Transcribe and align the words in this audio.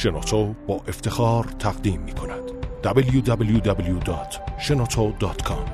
شنوتو 0.00 0.54
با 0.66 0.80
افتخار 0.88 1.44
تقدیم 1.44 2.00
می 2.00 2.12
کند 2.12 2.42
www.shenoto.com 2.82 5.70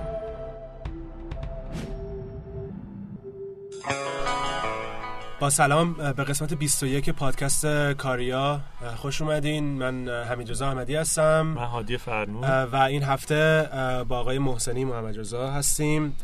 با 5.40 5.50
سلام 5.50 5.92
به 5.92 6.24
قسمت 6.24 6.54
21 6.54 7.10
پادکست 7.10 7.66
کاریا. 7.92 8.60
خوش 8.96 9.22
اومدین. 9.22 9.64
من 9.64 10.08
حمید 10.08 10.50
رضا 10.50 10.68
احمدی 10.68 10.96
هستم. 10.96 11.42
من 11.42 11.64
هادی 11.64 11.96
فرنو 11.96 12.46
و 12.46 12.76
این 12.76 13.02
هفته 13.02 13.68
با 14.08 14.18
آقای 14.18 14.38
محسنی 14.38 14.84
محمد 14.84 15.18
رضا 15.18 15.50
هستیم. 15.50 16.16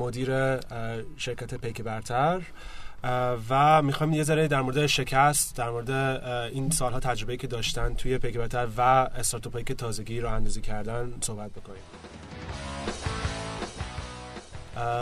مدیر 0.00 0.56
شرکت 1.16 1.54
پیک 1.54 1.82
برتر. 1.82 2.40
و 3.48 3.82
می‌خوایم 3.82 4.12
یه 4.12 4.22
ذره 4.22 4.48
در 4.48 4.62
مورد 4.62 4.86
شکست 4.86 5.56
در 5.56 5.70
مورد 5.70 5.90
این 6.52 6.70
سالها 6.70 7.00
تجربه 7.00 7.36
که 7.36 7.46
داشتن 7.46 7.94
توی 7.94 8.18
پیک 8.18 8.36
برتر 8.36 8.68
و 8.76 8.80
استارتاپ 8.80 9.64
که 9.64 9.74
تازگی 9.74 10.20
رو 10.20 10.28
اندازی 10.28 10.60
کردن 10.60 11.12
صحبت 11.20 11.50
بکنیم. 11.50 11.82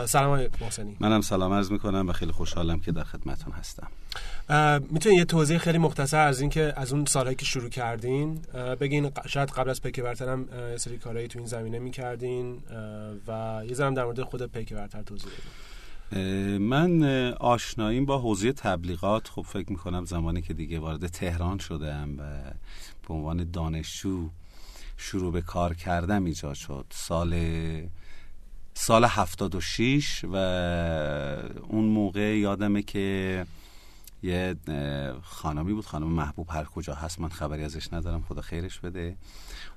سلام 0.05 0.31
آقای 0.31 0.49
محسنی. 0.61 0.97
منم 0.99 1.21
سلام 1.21 1.53
عرض 1.53 1.71
می‌کنم 1.71 2.09
و 2.09 2.13
خیلی 2.13 2.31
خوشحالم 2.31 2.79
که 2.79 2.91
در 2.91 3.03
خدمتون 3.03 3.53
هستم. 3.53 3.87
می‌تونین 4.89 5.17
یه 5.17 5.25
توضیح 5.25 5.57
خیلی 5.57 5.77
مختصر 5.77 6.27
از 6.27 6.41
این 6.41 6.49
که 6.49 6.73
از 6.75 6.93
اون 6.93 7.05
سالهایی 7.05 7.35
که 7.35 7.45
شروع 7.45 7.69
کردین 7.69 8.41
بگین 8.79 9.11
شاید 9.27 9.49
قبل 9.49 9.69
از 9.69 9.81
پیک 9.81 9.99
برتر 9.99 10.29
هم 10.29 10.45
سری 10.77 10.97
کارهایی 10.97 11.27
تو 11.27 11.39
این 11.39 11.47
زمینه 11.47 11.79
می‌کردین 11.79 12.63
و 13.27 13.61
یه 13.67 13.73
ذره 13.73 13.93
در 13.93 14.03
مورد 14.03 14.21
خود 14.21 14.51
پیک 14.51 14.73
برتر 14.73 15.01
توضیح 15.01 15.27
بدین. 15.27 15.51
من 16.59 17.03
آشناییم 17.33 18.05
با 18.05 18.17
حوزه 18.17 18.53
تبلیغات. 18.53 19.27
خب 19.27 19.41
فکر 19.41 19.71
می‌کنم 19.71 20.05
زمانی 20.05 20.41
که 20.41 20.53
دیگه 20.53 20.79
وارد 20.79 21.07
تهران 21.07 21.57
شدم 21.57 22.09
و 22.17 22.23
به 23.07 23.13
عنوان 23.13 23.51
دانشجو 23.51 24.29
شروع 24.97 25.33
به 25.33 25.41
کار 25.41 25.73
کردم 25.73 26.25
ایجاد 26.25 26.55
شد. 26.55 26.85
سال 26.89 27.35
سال 28.73 29.05
76 29.05 30.25
و 30.33 30.35
اون 31.69 31.85
موقع 31.85 32.37
یادمه 32.37 32.81
که 32.81 33.45
یه 34.23 34.55
خانمی 35.21 35.73
بود 35.73 35.85
خانم 35.85 36.07
محبوب 36.07 36.47
هر 36.49 36.63
کجا 36.63 36.93
هست 36.93 37.19
من 37.19 37.29
خبری 37.29 37.63
ازش 37.63 37.93
ندارم 37.93 38.21
خدا 38.21 38.41
خیرش 38.41 38.79
بده. 38.79 39.17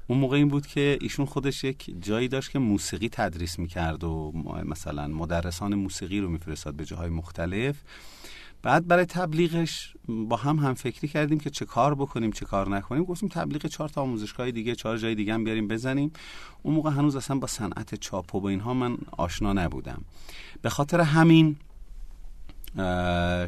اون 0.07 0.19
موقع 0.19 0.37
این 0.37 0.49
بود 0.49 0.67
که 0.67 0.99
ایشون 1.01 1.27
خودش 1.27 1.65
یک 1.65 1.95
جایی 2.01 2.29
داشت 2.29 2.51
که 2.51 2.59
موسیقی 2.59 3.09
تدریس 3.09 3.59
می‌کرد 3.59 4.05
و 4.05 4.33
مثلا 4.65 5.09
مدرسان 5.09 5.75
موسیقی 5.75 6.21
رو 6.21 6.29
میفرستاد 6.29 6.75
به 6.75 6.85
جاهای 6.85 7.11
مختلف. 7.11 7.77
بعد 8.63 8.87
برای 8.87 9.05
تبلیغش 9.05 9.95
با 10.29 10.37
هم 10.37 10.57
هم 10.57 10.75
فکری 10.75 11.09
کردیم 11.09 11.41
که 11.41 11.51
چه 11.51 11.65
کار 11.65 11.95
بکنیم 11.95 12.33
چه 12.33 12.45
کار 12.45 12.69
نکنیم. 12.69 13.05
گفتیم 13.05 13.29
تبلیغ 13.29 13.67
چهار 13.67 13.89
تا 13.89 14.03
آموزشگاه 14.03 14.51
دیگه 14.51 14.75
چهار 14.75 14.99
جای 14.99 15.15
دیگه 15.15 15.35
هم 15.35 15.45
بیاریم 15.45 15.69
بزنیم. 15.69 16.13
اون 16.63 16.75
موقع 16.75 16.91
هنوز 16.91 17.17
اصلا 17.17 17.39
با 17.39 17.47
صنعت 17.47 17.95
چاپ 17.95 18.35
و 18.35 18.41
با 18.41 18.49
اینها 18.49 18.75
من 18.75 18.97
آشنا 19.11 19.53
نبودم. 19.53 20.05
به 20.63 20.71
خاطر 20.71 21.01
همین 21.01 21.57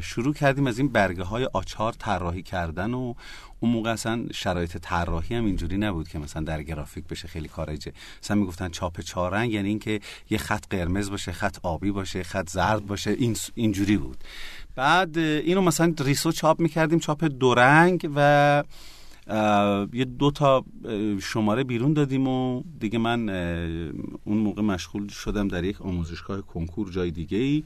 شروع 0.01 0.33
کردیم 0.33 0.67
از 0.67 0.79
این 0.79 0.87
برگه 0.87 1.23
های 1.23 1.49
آچار 1.53 1.93
طراحی 1.93 2.43
کردن 2.43 2.93
و 2.93 3.13
اون 3.59 3.71
موقع 3.71 3.91
اصلا 3.91 4.25
شرایط 4.33 4.77
طراحی 4.77 5.35
هم 5.35 5.45
اینجوری 5.45 5.77
نبود 5.77 6.07
که 6.07 6.19
مثلا 6.19 6.43
در 6.43 6.63
گرافیک 6.63 7.07
بشه 7.07 7.27
خیلی 7.27 7.47
کارجه 7.47 7.93
مثلا 8.23 8.37
می‌گفتن 8.37 8.69
چاپ 8.69 9.01
چهار 9.01 9.33
رنگ 9.33 9.51
یعنی 9.51 9.69
اینکه 9.69 9.99
یه 10.29 10.37
خط 10.37 10.65
قرمز 10.69 11.09
باشه 11.09 11.31
خط 11.31 11.57
آبی 11.63 11.91
باشه 11.91 12.23
خط 12.23 12.49
زرد 12.49 12.85
باشه 12.85 13.11
این 13.11 13.37
اینجوری 13.55 13.97
بود. 13.97 14.23
بعد 14.75 15.17
اینو 15.17 15.61
مثلا 15.61 15.93
ریسو 15.99 16.31
چاپ 16.31 16.59
می‌کردیم 16.59 16.99
چاپ 16.99 17.23
دو 17.23 17.53
رنگ 17.53 18.09
و 18.15 18.63
یه 19.93 20.05
دو 20.19 20.31
تا 20.31 20.65
شماره 21.21 21.63
بیرون 21.63 21.93
دادیم 21.93 22.27
و 22.27 22.63
دیگه 22.79 22.99
من 22.99 23.29
اون 24.23 24.37
موقع 24.37 24.61
مشغول 24.61 25.07
شدم 25.07 25.47
در 25.47 25.63
یک 25.63 25.81
آموزشگاه 25.81 26.41
کنکور 26.41 26.91
جای 26.91 27.11
دیگه 27.11 27.37
ای 27.37 27.63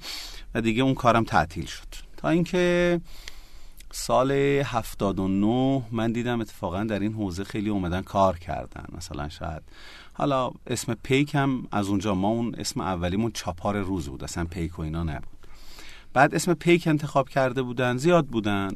و 0.56 0.62
دیگه 0.62 0.84
اون 0.84 0.94
کارم 0.94 1.24
تعطیل 1.24 1.66
شد. 1.66 1.88
تا 2.18 2.30
اینکه 2.30 3.02
سال 3.92 4.32
79 4.32 5.84
من 5.92 6.12
دیدم 6.12 6.42
اتفاقا 6.42 6.84
در 6.84 7.00
این 7.00 7.14
حوزه 7.14 7.44
خیلی 7.44 7.70
اومدن 7.70 8.02
کار 8.02 8.38
کردن. 8.38 8.86
مثلا 8.98 9.30
شاید 9.30 9.62
حالا 10.14 10.52
اسم 10.68 10.94
پیک 11.04 11.36
هم 11.36 11.68
از 11.72 11.88
اونجا 11.88 12.16
ما 12.16 12.28
اون 12.28 12.56
اسم 12.58 12.82
اولیمون 12.82 13.32
چاپار 13.32 13.80
روز 13.82 14.10
بود 14.10 14.24
اصلا 14.24 14.46
پیک 14.46 14.80
و 14.80 14.82
اینا 14.82 15.04
نبود. 15.04 15.39
بعد 16.14 16.36
اسم 16.36 16.54
پیک 16.54 16.88
انتخاب 16.88 17.30
کرده 17.30 17.62
بودن 17.62 17.98
زیاد 17.98 18.28
بودن. 18.28 18.70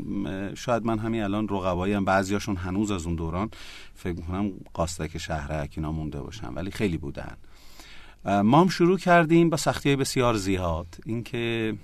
شاید 0.55 0.85
من 0.85 0.99
همین 0.99 1.23
الان 1.23 1.47
رقبایی 1.47 1.93
هم 1.93 2.05
بعضیاشون 2.05 2.55
هنوز 2.55 2.91
از 2.91 3.05
اون 3.05 3.15
دوران 3.15 3.49
فکر 3.95 4.15
می‌کنم 4.15 4.51
قاستک 4.73 5.17
شهرک 5.17 5.73
اینا 5.77 5.91
مونده 5.91 6.21
باشن 6.21 6.53
ولی 6.53 6.71
خیلی 6.71 6.97
بودن. 6.97 7.37
ما 8.25 8.61
هم 8.61 8.69
شروع 8.69 8.97
کردیم 8.97 9.49
با 9.49 9.57
سختی 9.57 9.95
بسیار 9.95 10.33
زیاد. 10.33 10.87
اینکه 11.05 11.75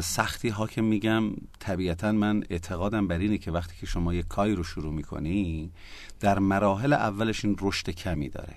سختی 0.00 0.48
ها 0.48 0.66
که 0.66 0.82
میگم 0.82 1.24
طبیعتا 1.58 2.12
من 2.12 2.44
اعتقادم 2.50 3.08
بر 3.08 3.18
اینه 3.18 3.38
که 3.38 3.50
وقتی 3.50 3.76
که 3.80 3.86
شما 3.86 4.14
یک 4.14 4.28
کاری 4.28 4.54
رو 4.54 4.64
شروع 4.64 4.92
می‌کنی 4.92 5.70
در 6.20 6.38
مراحل 6.38 6.92
اولش 6.92 7.44
این 7.44 7.56
رشد 7.60 7.90
کمی 7.90 8.28
داره. 8.28 8.54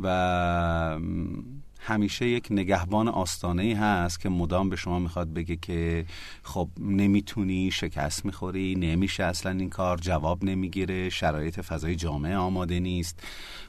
و 0.00 0.98
همیشه 1.78 2.26
یک 2.28 2.46
نگهبان 2.50 3.08
آستانه 3.08 3.62
ای 3.62 3.72
هست 3.72 4.20
که 4.20 4.28
مدام 4.28 4.68
به 4.68 4.76
شما 4.76 4.98
می‌خواد 4.98 5.32
بگه 5.32 5.56
که 5.56 6.04
خب 6.42 6.68
نمی‌تونی 6.80 7.70
شکست 7.70 8.24
می‌خوری 8.24 8.74
نمیشه 8.74 9.24
اصلا 9.24 9.52
این 9.52 9.70
کار 9.70 9.96
جواب 9.98 10.44
نمی‌گیره 10.44 11.10
شرایط 11.10 11.60
فضای 11.60 11.96
جامعه 11.96 12.36
آماده 12.36 12.80
نیست 12.80 13.20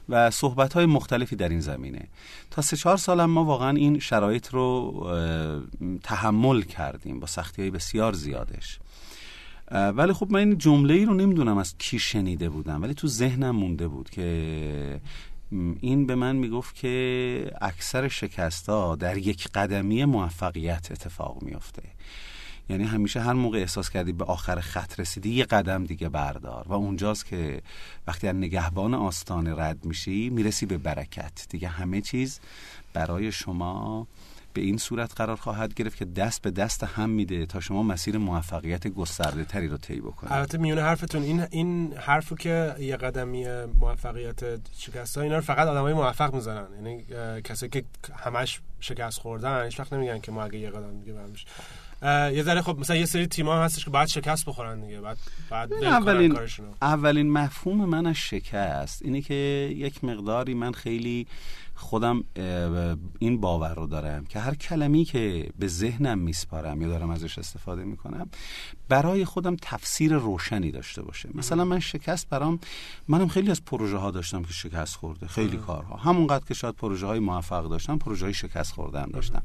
و 0.08 0.30
صحبت 0.30 0.72
های 0.72 0.86
مختلفی 0.86 1.36
در 1.36 1.48
این 1.48 1.60
زمینه. 1.60 2.08
تا 2.50 2.62
سه 2.62 2.76
چهار 2.76 2.96
سالم 2.96 3.30
ما 3.30 3.44
واقعا 3.44 3.76
این 3.76 3.98
شرایط 3.98 4.48
رو 4.48 5.06
تحمل 6.02 6.62
کردیم 6.62 7.20
با 7.20 7.26
سختی 7.26 7.62
های 7.62 7.70
بسیار 7.70 8.12
زیادش. 8.12 8.78
ولی 9.70 10.12
خب 10.12 10.30
من 10.30 10.38
این 10.38 10.58
جمله 10.58 10.94
ای 10.94 11.04
رو 11.04 11.14
نمی‌دونم 11.14 11.58
از 11.58 11.74
کی 11.78 11.98
شنیده 11.98 12.48
بودم 12.48 12.82
ولی 12.82 12.94
تو 12.94 13.08
ذهنم 13.08 13.56
مونده 13.56 13.88
بود 13.88 14.10
که 14.10 15.00
این 15.80 16.06
به 16.06 16.14
من 16.14 16.36
می‌گفت 16.36 16.74
که 16.74 17.52
اکثر 17.60 18.08
شکست 18.08 18.68
ها 18.68 18.96
در 18.96 19.16
یک 19.16 19.48
قدمی 19.48 20.04
موفقیت 20.04 20.88
اتفاق 20.90 21.42
میافته 21.42 21.82
یعنی 22.68 22.84
همیشه 22.84 23.20
هر 23.20 23.32
موقع 23.32 23.58
احساس 23.58 23.90
کردی 23.90 24.12
به 24.12 24.24
آخر 24.24 24.60
خط 24.60 25.00
رسیدی 25.00 25.30
یه 25.30 25.44
قدم 25.44 25.84
دیگه 25.84 26.08
بردار 26.08 26.68
و 26.68 26.72
اونجاست 26.72 27.26
که 27.26 27.62
وقتی 28.06 28.28
از 28.28 28.36
نگهبان 28.36 28.94
آستانه 28.94 29.54
رد 29.54 29.84
میشی 29.84 30.30
می‌رسی 30.30 30.66
به 30.66 30.78
برکت. 30.78 31.46
دیگه 31.48 31.68
همه 31.68 32.00
چیز 32.00 32.40
برای 32.92 33.32
شما 33.32 34.06
به 34.52 34.60
این 34.60 34.76
صورت 34.76 35.14
قرار 35.16 35.36
خواهد 35.36 35.74
گرفت 35.74 35.96
که 35.96 36.04
دست 36.04 36.42
به 36.42 36.50
دست 36.50 36.84
هم 36.84 37.10
میده 37.10 37.46
تا 37.46 37.60
شما 37.60 37.82
مسیر 37.82 38.18
موفقیت 38.18 38.86
گسترده 38.88 39.44
تری 39.44 39.68
رو 39.68 39.76
طی 39.76 40.00
بکنید. 40.00 40.32
البته 40.32 40.58
میون 40.58 40.78
حرفتون 40.78 41.22
این 41.22 41.46
این 41.50 41.92
حرفو 41.96 42.36
که 42.36 42.74
یه 42.78 42.96
قدمی 42.96 43.46
موفقیت 43.80 44.40
شکست 44.78 45.16
ها 45.16 45.22
اینا 45.22 45.36
رو 45.36 45.40
فقط 45.40 45.68
آدمای 45.68 45.94
موفق 45.94 46.34
می‌زنن 46.34 46.66
یعنی 46.74 47.04
کسایی 47.42 47.70
که 47.70 47.84
همش 48.16 48.60
شکست 48.80 49.20
خوردن 49.20 49.64
هیچ 49.64 49.80
وقت 49.80 49.92
نمیگن 49.92 50.18
که 50.18 50.32
ما 50.32 50.44
اگه 50.44 50.58
یه 50.58 50.70
قدم 50.70 51.00
دیگه 51.00 51.12
برمیش 51.12 51.46
یه 52.36 52.42
ذره 52.42 52.62
خب 52.62 52.78
مثلا 52.78 52.96
یه 52.96 53.06
سری 53.06 53.26
تیم‌ها 53.26 53.64
هستش 53.64 53.84
که 53.84 53.90
بعد 53.90 54.08
شکست 54.08 54.46
بخورن 54.46 54.80
دیگه 54.80 55.00
بعد 55.00 55.16
بعد 55.50 55.72
اولین 55.72 56.38
اولین 56.82 57.32
مفهوم 57.32 57.84
من 57.84 58.06
از 58.06 58.16
شکست 58.16 59.02
اینه 59.02 59.22
که 59.22 59.34
یک 59.76 60.04
مقداری 60.04 60.54
من 60.54 60.72
خیلی 60.72 61.26
خودم 61.80 62.24
این 63.18 63.40
باور 63.40 63.74
رو 63.74 63.86
دارم 63.86 64.24
که 64.24 64.40
هر 64.40 64.54
کلمی 64.54 65.04
که 65.04 65.50
به 65.58 65.68
ذهنم 65.68 66.18
میسپارم 66.18 66.82
یا 66.82 66.88
دارم 66.88 67.10
ازش 67.10 67.38
استفاده 67.38 67.84
می‌کنم 67.84 68.28
برای 68.88 69.24
خودم 69.24 69.56
تفسیر 69.62 70.14
روشنی 70.14 70.70
داشته 70.70 71.02
باشه. 71.02 71.28
مثلا 71.34 71.64
من 71.64 71.80
شکست 71.80 72.28
برام 72.28 72.58
منم 73.08 73.28
خیلی 73.28 73.50
از 73.50 73.64
پروژه 73.64 73.96
ها 73.96 74.10
داشتم 74.10 74.42
که 74.42 74.52
شکست 74.52 74.96
خورده 74.96 75.26
خیلی 75.26 75.56
کارها. 75.56 75.96
همونقدر 75.96 76.44
که 76.44 76.54
شاید 76.54 76.74
پروژه 76.74 77.06
های 77.06 77.18
موفق 77.18 77.68
داشتم 77.68 77.98
پروژه 77.98 78.26
های 78.26 78.34
شکست 78.34 78.72
خورده 78.72 79.00
هم 79.00 79.10
داشتم. 79.10 79.42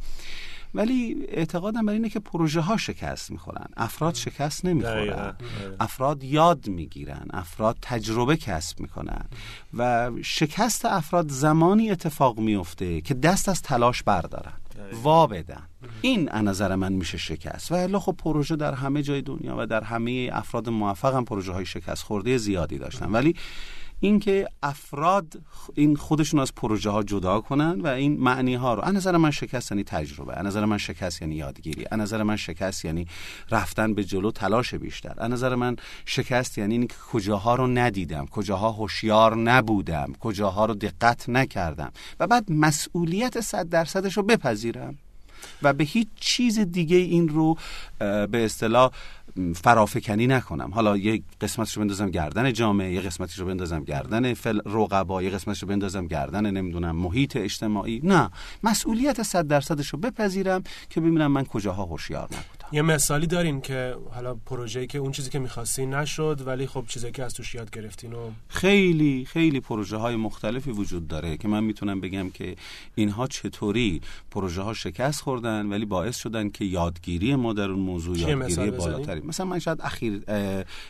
ولی 0.76 1.26
اعتقادم 1.28 1.86
بر 1.86 1.94
اینه 1.94 2.10
که 2.10 2.20
پروژه 2.20 2.62
ها 2.62 2.78
شکست 2.78 3.32
می‌خورن. 3.32 3.66
افراد 3.78 4.16
شکست 4.16 4.66
نمی‌خورن. 4.66 5.36
افراد 5.80 6.24
یاد 6.24 6.68
می‌گیرن. 6.68 7.26
افراد 7.34 7.78
تجربه 7.82 8.38
کسب 8.38 8.80
می‌کنن. 8.80 9.26
و 9.78 10.12
شکست 10.24 10.86
افراد 10.86 11.30
زمانی 11.30 11.92
اتفاق 11.92 12.40
میفته 12.40 13.02
که 13.02 13.14
دست 13.14 13.50
از 13.50 13.62
تلاش 13.62 14.04
بردارن. 14.04 14.54
وا 15.04 15.28
بدن. 15.28 15.64
این 16.02 16.30
از 16.30 16.44
نظر 16.44 16.76
من 16.76 16.94
میشه 16.94 17.18
شکست. 17.18 17.72
و 17.72 17.76
الا 17.76 18.00
خب 18.00 18.16
پروژه 18.18 18.56
در 18.56 18.74
همه 18.74 19.02
جای 19.02 19.22
دنیا 19.22 19.56
و 19.58 19.66
در 19.66 19.84
همه 19.84 20.30
افراد 20.34 20.70
موفق 20.70 21.16
هم 21.16 21.26
پروژه 21.26 21.52
های 21.52 21.66
شکست 21.66 22.04
خورده 22.04 22.38
زیادی 22.38 22.78
داشتن. 22.78 23.12
ولی 23.12 23.36
اینکه 24.00 24.48
افراد 24.64 25.42
این 25.74 25.96
خودشون 25.96 26.40
از 26.40 26.56
پروژه 26.56 26.90
ها 26.90 27.04
جدا 27.04 27.42
کنن 27.42 27.82
و 27.82 27.88
این 27.88 28.18
معنی 28.20 28.56
ها 28.56 28.74
رو 28.74 28.82
از 28.82 28.94
نظر 28.94 29.18
من 29.18 29.32
شکست 29.32 29.72
یعنی 29.72 29.84
تجربه 29.84 30.34
از 30.34 30.46
نظر 30.46 30.66
من 30.66 30.78
شکست 30.78 31.22
یعنی 31.22 31.36
یادگیری 31.36 31.86
از 31.92 32.00
نظر 32.00 32.24
من 32.24 32.36
شکست 32.36 32.86
یعنی 32.86 33.08
رفتن 33.52 33.94
به 33.94 34.04
جلو 34.04 34.32
تلاش 34.32 34.76
بیشتر 34.76 35.14
از 35.18 35.32
نظر 35.32 35.56
من 35.56 35.76
شکست 36.06 36.58
یعنی 36.58 36.74
اینکه 36.74 36.96
کجاها 37.12 37.56
رو 37.56 37.68
ندیدم 37.68 38.26
کجاها 38.26 38.72
هوشیار 38.72 39.36
نبودم 39.36 40.14
کجاها 40.20 40.66
رو 40.66 40.74
دقت 40.74 41.30
نکردم 41.30 41.92
و 42.20 42.28
بعد 42.28 42.52
مسئولیت 42.52 43.42
صد 43.42 43.70
درصدش 43.70 44.18
رو 44.18 44.24
بپذیرم. 44.24 44.98
و 45.62 45.74
به 45.74 45.84
هیچ 45.84 46.08
چیز 46.20 46.60
دیگه 46.60 46.98
این 46.98 47.30
رو 47.30 47.58
به 48.00 48.46
اصطلاح 48.46 48.92
فرافکنی 49.56 50.28
نکنم. 50.28 50.72
حالا 50.74 50.98
یک 50.98 51.24
قسمتش 51.42 51.78
رو 51.78 51.82
بندازم 51.84 52.10
گردن 52.10 52.54
جامعه 52.54 52.94
یه 52.94 53.02
قسمتش 53.02 53.40
رو 53.40 53.46
بندازم 53.46 53.84
گردن 53.84 54.34
فل 54.34 54.60
رقبا 54.66 55.24
یه 55.24 55.30
قسمتش 55.30 55.62
رو 55.62 55.68
بندازم 55.68 56.08
گردن 56.08 56.52
نمی‌دونم 56.52 56.96
محیط 56.96 57.38
اجتماعی. 57.38 58.02
نه 58.04 58.30
مسئولیت 58.64 59.24
صد 59.24 59.48
درصدش 59.48 59.88
رو 59.88 60.00
بپذیرم 60.00 60.64
که 60.90 61.02
ببینم 61.02 61.32
من 61.32 61.46
کجاها 61.46 61.84
هوشیار 61.84 62.24
نبودم. 62.24 62.65
یه 62.72 62.82
مثالی 62.82 63.28
دارین 63.28 63.62
که 63.62 63.96
حالا 64.14 64.36
پروژه‌ای 64.36 64.88
که 64.88 64.98
اون 64.98 65.12
چیزی 65.12 65.30
که 65.30 65.40
می‌خواستین 65.40 65.94
نشد 65.94 66.44
ولی 66.46 66.68
خب 66.68 66.86
چیزی 66.88 67.12
که 67.12 67.24
از 67.24 67.34
توش 67.34 67.56
یاد 67.56 67.72
گرفتین 67.72 68.14
و 68.14 68.32
خیلی 68.48 69.26
خیلی 69.26 69.60
پروژه 69.60 69.98
های 69.98 70.16
مختلفی 70.16 70.72
وجود 70.72 71.08
داره 71.08 71.38
که 71.38 71.48
من 71.48 71.64
می‌تونم 71.64 72.02
بگم 72.02 72.30
که 72.30 72.56
اینها 72.96 73.28
چطوری 73.28 74.02
پروژه 74.32 74.62
ها 74.62 74.74
شکست 74.74 75.22
خوردن 75.22 75.66
ولی 75.66 75.86
باعث 75.86 76.18
شدن 76.18 76.50
که 76.50 76.66
یادگیری 76.66 77.36
ما 77.36 77.54
در 77.54 77.70
اون 77.70 77.80
موضوع 77.80 78.18
یادگیری 78.18 78.72
بالاتری. 78.72 79.22
مثلا 79.22 79.46
من 79.46 79.60
شاید 79.60 79.82
اخیر 79.82 80.24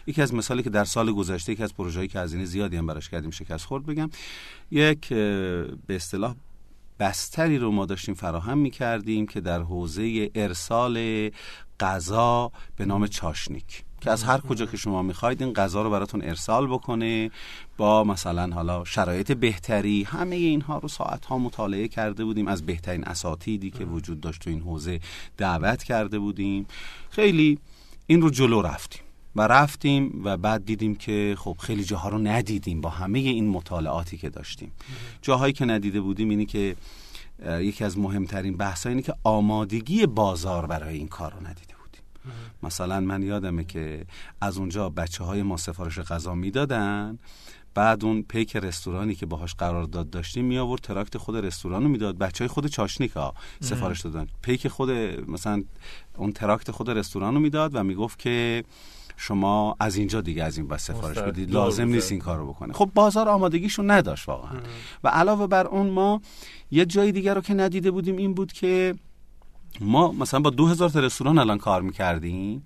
یکی 0.08 0.22
از 0.22 0.34
مثالی 0.34 0.64
که 0.64 0.70
در 0.70 0.86
سال 0.86 1.12
گذشته 1.12 1.52
یکی 1.52 1.64
از 1.64 1.74
پروژه‌ای 1.74 2.08
که 2.08 2.20
هزینه 2.20 2.46
زیادی 2.46 2.78
هم 2.78 2.86
براش 2.86 3.10
کردیم 3.10 3.32
شکست 3.32 3.66
خورد 3.66 3.86
بگم 3.86 4.10
یک 4.72 5.10
به 5.10 5.96
اصطلاح 5.96 6.36
بستری 7.00 7.58
رو 7.58 7.72
ما 7.72 7.86
داشتیم 7.86 8.16
فراهم 8.16 8.58
می 8.58 8.72
کردیم 8.72 9.28
که 9.28 9.42
در 9.42 9.62
حوزه 9.62 10.32
ارسال 10.36 11.30
غذا 11.80 12.52
به 12.76 12.86
نام 12.86 13.08
چاشنیک 13.08 13.84
که 14.02 14.12
از 14.12 14.24
هر 14.24 14.38
کجا 14.38 14.66
که 14.66 14.78
شما 14.78 15.02
می‌خواید 15.02 15.42
این 15.42 15.54
غذا 15.54 15.82
رو 15.82 15.90
براتون 15.90 16.22
ارسال 16.22 16.68
بکنه 16.68 17.32
با 17.78 18.04
مثلا 18.04 18.56
حالا 18.56 18.84
شرایط 18.84 19.32
بهتری. 19.32 20.04
همه 20.04 20.36
اینها 20.36 20.78
رو 20.78 20.88
ساعت 20.88 21.26
ها 21.26 21.38
مطالعه 21.38 21.88
کرده 21.88 22.26
بودیم 22.26 22.48
از 22.48 22.66
بهترین 22.66 23.04
اساتیدی 23.04 23.72
که 23.72 23.86
وجود 23.86 24.22
داشت 24.22 24.42
تو 24.42 24.50
این 24.50 24.62
حوزه 24.62 25.00
دعوت 25.38 25.84
کرده 25.84 26.20
بودیم. 26.20 26.66
خیلی 27.10 27.60
این 28.08 28.22
رو 28.22 28.30
جلو 28.30 28.62
رفتیم. 28.62 29.05
و 29.36 29.42
رفتیم 29.42 30.22
و 30.24 30.38
بعد 30.38 30.66
دیدیم 30.66 30.96
که 30.96 31.36
خب 31.38 31.58
خیلی 31.60 31.84
جاها 31.84 32.10
رو 32.10 32.18
ندیدیم 32.18 32.82
با 32.82 32.90
همه 32.90 33.20
این 33.20 33.50
مطالعاتی 33.50 34.18
که 34.18 34.30
داشتیم. 34.30 34.72
جاهایی 35.22 35.54
که 35.54 35.66
ندیده 35.66 36.02
بودیم 36.02 36.30
اینی 36.30 36.46
که 36.46 36.76
یکی 37.46 37.84
از 37.84 37.98
مهمترین 37.98 38.58
بحث 38.58 38.88
اینه 38.88 39.02
که 39.02 39.14
آمادگی 39.24 40.06
بازار 40.06 40.66
برای 40.66 40.98
این 40.98 41.08
کار 41.08 41.34
رو 41.34 41.40
ندیده 41.48 41.74
بودیم. 41.84 42.02
مثلا 42.64 43.00
من 43.00 43.24
یادمه 43.24 43.64
که 43.64 44.06
از 44.42 44.58
اونجا 44.58 44.90
بچه 44.90 45.24
های 45.24 45.44
ما 45.44 45.58
سفارش 45.58 46.00
غذا 46.00 46.36
می‌دادن 46.36 47.20
بعد 47.74 48.06
اون 48.06 48.22
پیک 48.22 48.56
رستورانی 48.56 49.16
که 49.16 49.26
باهاش 49.26 49.56
قرارداد 49.56 50.10
داشتیم 50.10 50.46
می 50.46 50.58
آورد 50.58 50.82
تراکت 50.82 51.18
خود 51.18 51.36
رستوران 51.36 51.84
رو 51.84 51.90
می‌داد. 51.90 52.18
بچه 52.18 52.44
های 52.44 52.48
خود 52.48 52.68
چاشنیک 52.68 53.12
ها 53.12 53.34
سفارش 53.60 54.02
دادن. 54.02 54.28
پیک 54.42 54.68
خود 54.68 54.90
مثلا 55.28 55.64
اون 56.18 56.32
تراکت 56.32 56.72
خود 56.72 56.90
رستوران 56.90 57.34
رو 57.34 57.40
می‌داد 57.40 57.76
و 57.76 57.84
می‌گفت 57.84 58.20
که 58.20 58.64
شما 59.18 59.76
از 59.80 59.96
اینجا 59.96 60.22
دیگه 60.22 60.44
از 60.44 60.58
این 60.58 60.68
پس 60.68 60.84
سفارش 60.84 61.18
بدید 61.18 61.52
لازم 61.52 61.88
نیست 61.88 62.12
این 62.12 62.22
کارو 62.22 62.48
بکنه. 62.48 62.74
خب 62.74 62.92
بازار 62.94 63.30
آمادگیشو 63.30 63.84
نداشت 63.84 64.30
واقعا. 64.30 64.60
و 65.04 65.08
علاوه 65.08 65.48
بر 65.48 65.68
اون 65.68 65.90
ما 65.90 66.22
یه 66.72 66.86
جای 66.86 67.12
دیگر 67.12 67.34
رو 67.34 67.42
که 67.42 67.54
ندیده 67.54 67.92
بودیم 67.92 68.18
این 68.18 68.34
بود 68.34 68.54
که 68.54 68.96
ما 69.82 70.12
مثلا 70.12 70.40
با 70.40 70.50
دو 70.50 70.68
هزار 70.68 70.90
تا 70.90 71.00
رستوران 71.00 71.38
الان 71.38 71.58
کار 71.58 71.82
می‌کردیم. 71.82 72.64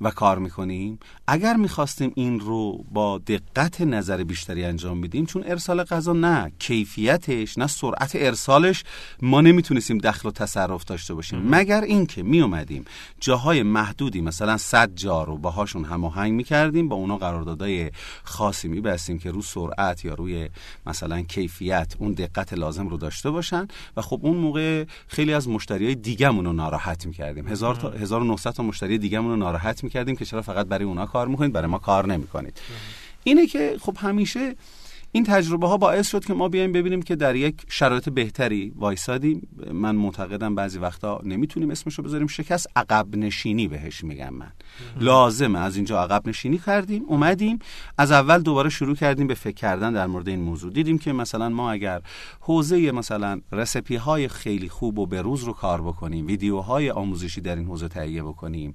و 0.00 0.10
کار 0.10 0.38
می‌کنیم. 0.38 0.98
اگر 1.26 1.56
می‌خواستیم 1.56 2.12
این 2.14 2.40
رو 2.40 2.84
با 2.90 3.18
دقت 3.18 3.80
نظر 3.80 4.24
بیشتری 4.24 4.64
انجام 4.64 4.98
میدیم 4.98 5.26
چون 5.26 5.44
ارسال 5.46 5.84
غذا 5.84 6.12
نه 6.12 6.52
کیفیتش 6.58 7.58
نه 7.58 7.66
سرعت 7.66 8.10
ارسالش 8.14 8.84
ما 9.22 9.40
نمی‌تونستیم 9.40 9.98
دخل 9.98 10.28
و 10.28 10.32
تصرف 10.32 10.84
داشته 10.84 11.14
باشیم. 11.14 11.38
مگر 11.38 11.80
اینکه 11.80 12.22
میومدیم 12.22 12.84
جاهای 13.20 13.62
محدودی 13.62 14.20
مثلا 14.20 14.56
صد 14.56 14.94
جا 14.94 15.22
رو 15.24 15.36
باهاشون 15.36 15.84
هماهنگ 15.84 16.32
می‌کردیم 16.32 16.88
با 16.88 16.96
اونا 16.96 17.16
قراردادهای 17.16 17.90
خاصی 18.24 18.68
میبستیم 18.68 19.18
که 19.18 19.30
رو 19.30 19.42
سرعت 19.42 20.04
یا 20.04 20.14
روی 20.14 20.48
مثلا 20.86 21.22
کیفیت 21.22 21.94
اون 21.98 22.12
دقت 22.12 22.52
لازم 22.52 22.88
رو 22.88 22.96
داشته 22.96 23.30
باشن. 23.30 23.68
و 23.96 24.02
خب 24.02 24.20
اون 24.22 24.36
موقع 24.36 24.84
خیلی 25.08 25.32
از 25.32 25.48
مشتریای 25.48 25.94
دیگه‌مون 25.94 26.44
رو 26.44 26.52
ناراحت 26.52 27.06
می‌کردیم. 27.06 27.48
هزار 27.48 27.74
تا 27.74 27.90
1900 27.90 28.50
تا 28.50 28.62
مشتری 28.62 28.98
دیگه‌مون 28.98 29.30
رو 29.30 29.36
ناراحت 29.36 29.84
می‌کردیم 29.90 30.16
که 30.16 30.24
چرا 30.24 30.42
فقط 30.42 30.66
برای 30.66 30.84
اونا 30.84 31.06
کار 31.06 31.28
می‌کنید؟ 31.28 31.52
برای 31.52 31.66
ما 31.66 31.78
کار 31.78 32.06
نمی‌کنید. 32.06 32.60
اینه 33.24 33.46
که 33.46 33.76
خب 33.80 33.96
همیشه 34.00 34.54
این 35.12 35.24
تجربه 35.24 35.68
ها 35.68 35.76
باعث 35.76 36.10
شد 36.10 36.24
که 36.24 36.34
ما 36.34 36.48
بیایم 36.48 36.72
ببینیم 36.72 37.02
که 37.02 37.16
در 37.16 37.36
یک 37.36 37.54
شرایط 37.68 38.08
بهتری 38.08 38.72
وایسادیم. 38.76 39.48
من 39.72 39.96
معتقدم 39.96 40.54
بعضی 40.54 40.78
وقتا 40.78 41.20
نمی‌تونیم 41.24 41.70
اسمش 41.70 41.94
رو 41.94 42.04
بذاریم 42.04 42.26
شکست 42.26 42.66
عقب 42.76 43.16
نشینی 43.16 43.68
بهش 43.68 44.04
میگم 44.04 44.34
من. 44.34 44.52
لازمه. 45.00 45.58
از 45.58 45.76
اینجا 45.76 46.02
عقب 46.02 46.28
نشینی 46.28 46.58
کردیم 46.58 47.04
اومدیم. 47.08 47.58
از 47.98 48.12
اول 48.12 48.38
دوباره 48.38 48.70
شروع 48.70 48.96
کردیم 48.96 49.26
به 49.26 49.34
فکر 49.34 49.54
کردن 49.54 49.92
در 49.92 50.06
مورد 50.06 50.28
این 50.28 50.40
موضوع. 50.40 50.72
دیدیم 50.72 50.98
که 50.98 51.12
مثلا 51.12 51.48
ما 51.48 51.70
اگر 51.72 52.00
حوزه 52.40 52.92
مثلا 52.92 53.40
رسپی 53.52 53.96
های 53.96 54.28
خیلی 54.28 54.68
خوب 54.68 54.98
و 54.98 55.06
بروز 55.06 55.44
رو 55.44 55.52
کار 55.52 55.82
بکنیم 55.82 56.26
ویدیوهای 56.26 56.90
آموزشی 56.90 57.40
در 57.40 57.56
این 57.56 57.66
حوزه 57.66 57.88
تهیه 57.88 58.22
بکنیم 58.22 58.74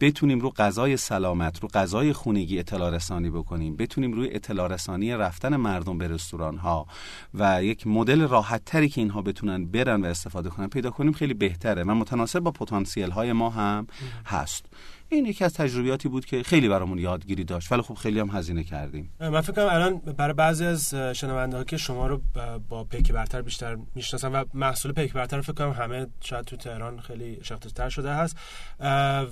بتونیم 0.00 0.40
رو 0.40 0.50
غذای 0.50 0.96
سلامت 0.96 1.62
رو 1.62 1.68
غذای 1.68 2.12
خونگی 2.12 2.58
اطلاع 2.58 2.90
رسانی 2.94 3.30
بکنیم 3.30 3.76
بتونیم 3.76 4.12
روی 4.12 4.28
اطلاع 4.34 4.68
رسانی 4.68 5.12
رفتن 5.12 5.56
مردم 5.68 5.98
به 5.98 6.08
رستوران 6.08 6.56
ها 6.56 6.86
و 7.34 7.64
یک 7.64 7.86
مدل 7.86 8.28
راحت 8.28 8.64
تری 8.64 8.88
که 8.88 9.00
اینها 9.00 9.22
بتونن 9.22 9.64
برن 9.66 10.02
و 10.02 10.06
استفاده 10.06 10.48
کنن 10.50 10.68
پیدا 10.68 10.90
کنیم 10.90 11.12
خیلی 11.12 11.34
بهتره 11.34 11.82
و 11.82 11.94
متناسب 11.94 12.40
با 12.40 12.50
پتانسیل 12.50 13.10
های 13.10 13.32
ما 13.32 13.50
هم 13.50 13.86
هست. 14.26 14.66
این 15.10 15.26
یکی 15.26 15.44
از 15.44 15.54
تجربیاتی 15.54 16.08
بود 16.08 16.24
که 16.24 16.42
خیلی 16.42 16.68
برامون 16.68 16.98
یادگیری 16.98 17.44
داشت 17.44 17.72
ولی 17.72 17.82
خب 17.82 17.94
خیلی 17.94 18.20
هم 18.20 18.30
هزینه 18.30 18.64
کردیم. 18.64 19.10
من 19.20 19.40
فکر 19.40 19.52
کنم 19.52 19.68
الان 19.70 19.96
برای 19.96 20.34
بعضی 20.34 20.64
از 20.64 20.94
شنونده 20.94 21.64
که 21.64 21.76
شما 21.76 22.06
رو 22.06 22.20
با 22.68 22.84
پیک 22.84 23.12
برتر 23.12 23.42
بیشتر 23.42 23.78
می‌شناسن 23.94 24.32
و 24.32 24.44
محصول 24.54 24.92
پیک 24.92 25.12
برتر 25.12 25.40
فکر 25.40 25.52
کنم 25.52 25.70
همه 25.70 26.06
شاید 26.20 26.44
تو 26.44 26.56
تهران 26.56 27.00
خیلی 27.00 27.38
شناخته 27.42 27.88
شده 27.88 28.14
هست 28.14 28.36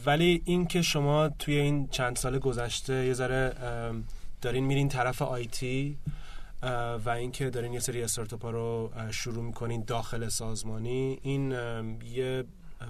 ولی 0.06 0.42
این 0.44 0.66
که 0.66 0.82
شما 0.82 1.28
توی 1.28 1.56
این 1.56 1.88
چند 1.88 2.16
سال 2.16 2.38
گذشته 2.38 3.06
یه 3.06 3.14
ذره 3.14 3.52
دارین 4.42 4.64
میرین 4.64 4.88
طرف 4.88 5.22
آیتی 5.22 5.96
و 7.04 7.08
اینکه 7.08 7.50
دارین 7.50 7.72
یه 7.72 7.80
سری 7.80 8.02
استارتاپ 8.02 8.42
ها 8.42 8.50
رو 8.50 8.90
شروع 9.10 9.44
می‌کنین 9.44 9.84
داخل 9.86 10.28
سازمانی 10.28 11.18
این 11.22 11.50
یه 12.14 12.44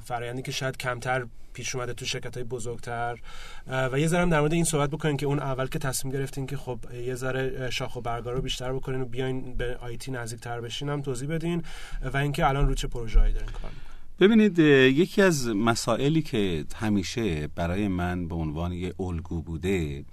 فرایندی 0.05 0.43
که 0.43 0.53
شاید 0.53 0.77
کمتر 0.77 1.27
پیش 1.53 1.75
اومده 1.75 1.95
تو 1.95 2.05
شرکت 2.05 2.35
های 2.35 2.45
بزرگتر 2.45 3.19
و 3.67 3.99
یه 3.99 4.07
ذره 4.07 4.31
در 4.31 4.41
مورد 4.41 4.53
این 4.53 4.65
صحبت 4.65 4.91
بکنین 4.91 5.17
که 5.17 5.27
اون 5.27 5.39
اول 5.39 5.67
که 5.67 5.79
تصمیم 5.79 6.15
گرفتین 6.15 6.47
که 6.47 6.57
خب 6.57 6.79
یه 6.93 7.15
ذره 7.15 7.71
شاخ 7.71 7.97
و 7.97 8.01
برگا 8.01 8.33
رو 8.33 8.43
بیشتر 8.43 8.73
بکنین 8.73 9.01
و 9.01 9.05
بیاین 9.05 9.55
به 9.55 9.77
آیتی 9.77 10.11
نزدیک 10.11 10.41
تر 10.41 10.61
بشین 10.61 10.89
هم 10.89 11.03
توضیح 11.03 11.29
بدین. 11.29 11.63
و 12.13 12.17
اینکه 12.17 12.49
الان 12.49 12.69
رو 12.69 12.75
چه 12.75 12.89
پروژه‌ای 12.89 13.33
دارین 13.33 13.51
کار 13.51 13.71
ببینید 14.21 14.59
یکی 14.59 15.23
از 15.23 15.49
مسائلی 15.49 16.23
که 16.23 16.65
همیشه 16.75 17.47
برای 17.47 17.89
من 17.89 18.29
به 18.29 18.35
عنوان 18.35 18.73
یه 18.73 18.95
الگو 19.01 19.43
بوده 19.43 20.05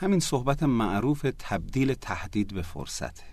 همین 0.00 0.20
صحبت 0.20 0.62
معروف 0.62 1.26
تبدیل 1.38 1.94
تهدید 1.94 2.54
به 2.54 2.62
فرصته 2.62 3.24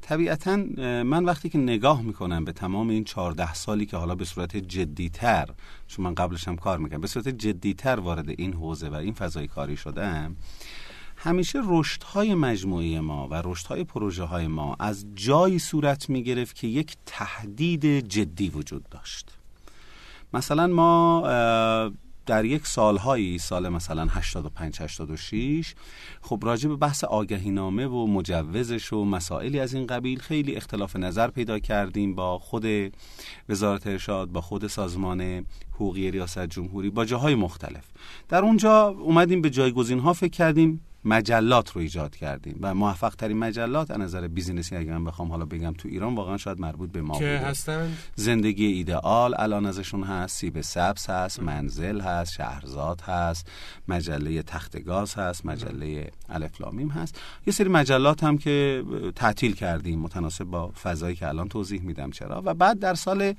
طبیعتا 0.00 0.56
من 1.02 1.24
وقتی 1.24 1.48
که 1.48 1.58
نگاه 1.58 2.02
می‌کنم 2.02 2.44
به 2.44 2.52
تمام 2.52 2.88
این 2.88 3.04
چهارده 3.04 3.54
سالی 3.54 3.86
که 3.86 3.96
حالا 3.96 4.14
به 4.14 4.24
صورت 4.24 4.56
جدیتر 4.56 5.48
چون 5.86 6.04
من 6.04 6.14
قبلش 6.14 6.48
هم 6.48 6.56
کار 6.56 6.78
می‌کنم 6.78 7.00
به 7.00 7.06
صورت 7.06 7.28
جدیتر 7.28 8.00
وارد 8.00 8.28
این 8.28 8.52
حوزه 8.52 8.88
و 8.88 8.94
این 8.94 9.14
فضای 9.14 9.46
کاری 9.46 9.76
شدم 9.76 10.36
همیشه 11.16 11.60
رشدهای 11.64 12.34
مجموعی 12.34 13.00
ما 13.00 13.28
و 13.28 13.42
رشدهای 13.44 13.84
پروژه 13.84 14.24
های 14.24 14.46
ما 14.46 14.76
از 14.80 15.06
جایی 15.14 15.58
صورت 15.58 16.10
می‌گرفت 16.10 16.56
که 16.56 16.66
یک 16.66 16.96
تهدید 17.06 17.86
جدی 17.86 18.48
وجود 18.48 18.88
داشت. 18.88 19.30
مثلا 20.34 20.66
ما 20.66 21.22
در 22.26 22.44
یک 22.44 22.66
سالهایی 22.66 23.38
سال 23.38 23.68
مثلا 23.68 24.06
85 24.10 24.80
86 24.80 25.74
خب 26.22 26.40
راجع 26.42 26.68
به 26.68 26.76
بحث 26.76 27.04
آگهی 27.04 27.50
نامه 27.50 27.86
و 27.86 28.06
مجوزش 28.06 28.92
و 28.92 29.04
مسائلی 29.04 29.60
از 29.60 29.74
این 29.74 29.86
قبیل 29.86 30.18
خیلی 30.18 30.56
اختلاف 30.56 30.96
نظر 30.96 31.30
پیدا 31.30 31.58
کردیم 31.58 32.14
با 32.14 32.38
خود 32.38 32.66
وزارت 33.48 33.86
ارشاد 33.86 34.28
با 34.28 34.40
خود 34.40 34.66
سازمان 34.66 35.46
حقوقی 35.72 36.10
ریاست 36.10 36.46
جمهوری 36.46 36.90
با 36.90 37.04
جاهای 37.04 37.34
مختلف. 37.34 37.84
در 38.28 38.42
اونجا 38.42 38.88
اومدیم 38.88 39.42
به 39.42 39.50
جایگزین 39.50 39.98
ها 39.98 40.12
فکر 40.12 40.30
کردیم. 40.30 40.85
مجلات 41.06 41.72
رو 41.72 41.80
ایجاد 41.80 42.16
کردیم 42.16 42.58
و 42.60 42.74
موفق 42.74 43.14
ترین 43.14 43.38
مجلات 43.38 43.90
از 43.90 43.98
نظر 43.98 44.28
بیزینسی 44.28 44.76
اگه 44.76 44.92
من 44.92 45.04
بخوام 45.04 45.30
حالا 45.30 45.44
بگم 45.44 45.72
تو 45.72 45.88
ایران 45.88 46.14
واقعا 46.14 46.36
شاید 46.36 46.60
مربوط 46.60 46.92
به 46.92 47.02
ما 47.02 47.18
که 47.18 47.24
بوده. 47.24 47.38
هستن؟ 47.38 47.92
زندگی 48.14 48.66
ایدئال 48.66 49.34
الان 49.38 49.66
ازشون 49.66 50.02
هست 50.02 50.36
سیب 50.36 50.60
سبز 50.60 51.06
هست 51.06 51.42
منزل 51.42 52.00
هست 52.00 52.32
شهرزاد 52.32 53.00
هست 53.00 53.46
مجله 53.88 54.42
تختگاز 54.42 55.14
هست 55.14 55.46
مجله 55.46 56.10
الفلامیم 56.28 56.88
هست. 56.88 57.20
یه 57.46 57.52
سری 57.52 57.68
مجلات 57.68 58.24
هم 58.24 58.38
که 58.38 58.84
تعطیل 59.16 59.54
کردیم 59.54 59.98
متناسب 60.00 60.44
با 60.44 60.68
فضایی 60.82 61.16
که 61.16 61.28
الان 61.28 61.48
توضیح 61.48 61.82
میدم 61.82 62.10
چرا. 62.10 62.42
و 62.44 62.54
بعد 62.54 62.78
در 62.78 62.94
سال 62.94 63.34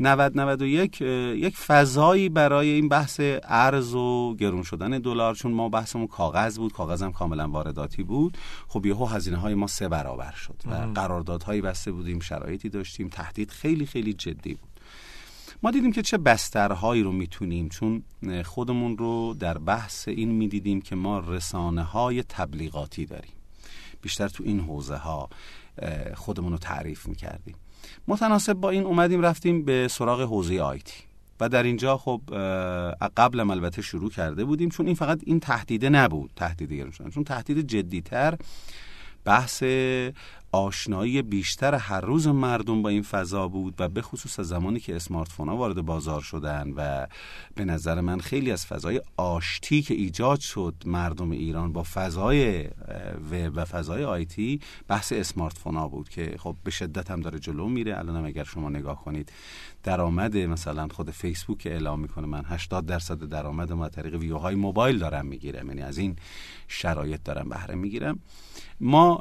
90 0.00 0.38
91 0.38 1.00
یک 1.00 1.56
فضایی 1.56 2.28
برای 2.28 2.68
این 2.68 2.88
بحث 2.88 3.20
ارز 3.44 3.94
و 3.94 4.36
گرون 4.38 4.62
شدن 4.62 4.90
دلار 4.90 5.34
چون 5.34 5.52
ما 5.52 5.68
بحثمون 5.68 6.06
کاغذ 6.06 6.58
بود 6.58 6.72
کاغذ 6.72 7.02
هم 7.02 7.12
کاملا 7.12 7.48
وارداتی 7.48 8.02
بود. 8.02 8.38
خب 8.68 8.86
یهو 8.86 9.06
هزینه 9.06 9.36
های 9.36 9.54
ما 9.54 9.66
سه 9.66 9.88
برابر 9.88 10.32
شد 10.32 10.56
و 10.66 10.74
قراردادهایی 10.94 11.60
بسته 11.60 11.92
بودیم 11.92 12.20
شرایطی 12.20 12.68
داشتیم 12.68 13.08
تهدید 13.08 13.50
خیلی 13.50 13.86
خیلی 13.86 14.12
جدی 14.12 14.54
بود. 14.54 14.70
ما 15.62 15.70
دیدیم 15.70 15.92
که 15.92 16.02
چه 16.02 16.18
بسترهایی 16.18 17.02
رو 17.02 17.12
می‌تونیم 17.12 17.68
چون 17.68 18.02
خودمون 18.44 18.98
رو 18.98 19.34
در 19.38 19.58
بحث 19.58 20.08
این 20.08 20.30
می‌دیدیم 20.32 20.80
که 20.80 20.96
ما 20.96 21.18
رسانه 21.18 21.82
های 21.82 22.22
تبلیغاتی 22.22 23.06
داریم. 23.06 23.32
بیشتر 24.02 24.28
تو 24.28 24.44
این 24.44 24.60
حوزه 24.60 24.96
ها 24.96 25.28
خودمون 26.14 26.52
رو 26.52 26.58
تعریف 26.58 27.08
می‌کردیم. 27.08 27.54
متناسب 28.08 28.52
با 28.52 28.70
این 28.70 28.84
اومدیم 28.84 29.22
رفتیم 29.22 29.64
به 29.64 29.88
سراغ 29.88 30.20
حوزه 30.20 30.60
آیتی 30.60 31.02
و 31.40 31.48
در 31.48 31.62
اینجا 31.62 31.96
خب 31.96 32.20
قبلم 33.16 33.50
البته 33.50 33.82
شروع 33.82 34.10
کرده 34.10 34.44
بودیم 34.44 34.68
چون 34.68 34.86
این 34.86 34.94
فقط 34.94 35.20
این 35.26 35.40
تهدیده 35.40 35.88
نبود 35.88 36.30
تهدید 36.36 36.72
گرون 36.72 36.90
شدن 36.90 37.10
چون 37.10 37.24
تهدید 37.24 37.66
جدیتر 37.66 38.34
بحث 39.24 39.62
آشنایی 40.52 41.22
بیشتر 41.22 41.74
هر 41.74 42.00
روز 42.00 42.26
مردم 42.26 42.82
با 42.82 42.88
این 42.88 43.02
فضا 43.02 43.48
بود 43.48 43.74
و 43.78 43.88
به 43.88 44.02
خصوص 44.02 44.40
از 44.40 44.48
زمانی 44.48 44.80
که 44.80 44.96
اسمارت 44.96 45.32
ها 45.32 45.56
وارد 45.56 45.80
بازار 45.80 46.20
شدن 46.20 46.72
و 46.76 47.06
به 47.54 47.64
نظر 47.64 48.00
من 48.00 48.20
خیلی 48.20 48.52
از 48.52 48.66
فضای 48.66 49.02
آشتی 49.16 49.82
که 49.82 49.94
ایجاد 49.94 50.40
شد 50.40 50.74
مردم 50.86 51.30
ایران 51.30 51.72
با 51.72 51.82
فضای 51.94 52.68
وب 53.30 53.52
و 53.54 53.64
فضای 53.64 54.04
آیتی 54.04 54.60
بحث 54.88 55.12
اسمارت 55.12 55.58
ها 55.58 55.88
بود 55.88 56.08
که 56.08 56.34
خب 56.38 56.56
به 56.64 56.70
شدت 56.70 57.10
هم 57.10 57.20
داره 57.20 57.38
جلو 57.38 57.68
میره. 57.68 57.98
الان 57.98 58.24
اگر 58.24 58.44
شما 58.44 58.68
نگاه 58.68 59.04
کنید 59.04 59.32
درآمد 59.82 60.36
مثلا 60.36 60.88
خود 60.88 61.10
فیسبوک 61.10 61.58
که 61.58 61.70
اعلام 61.70 62.00
می‌کنه 62.00 62.26
من 62.26 62.44
80 62.44 62.86
درصد 62.86 63.24
درآمد 63.24 63.72
ما 63.72 63.88
طریق 63.88 64.14
ویوهای 64.14 64.54
موبایل 64.54 64.98
دارم 64.98 65.26
می‌گیرم 65.26 65.68
یعنی 65.68 65.82
از 65.82 65.98
این 65.98 66.16
شرایط 66.68 67.22
دارم 67.24 67.48
بهره 67.48 67.74
می‌گیرم. 67.74 68.18
ما 68.80 69.20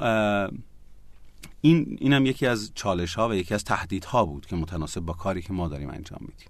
این 1.62 1.98
اینم 2.00 2.26
یکی 2.26 2.46
از 2.46 2.72
چالش 2.76 3.16
ها 3.16 3.30
و 3.30 3.34
یکی 3.34 3.54
از 3.54 3.64
تهدیدها 3.64 4.26
بود 4.26 4.46
که 4.46 4.56
متناسب 4.56 5.02
با 5.02 5.14
کاری 5.14 5.42
که 5.42 5.54
ما 5.54 5.68
داریم 5.68 5.90
انجام 5.90 6.20
میدیم. 6.22 6.48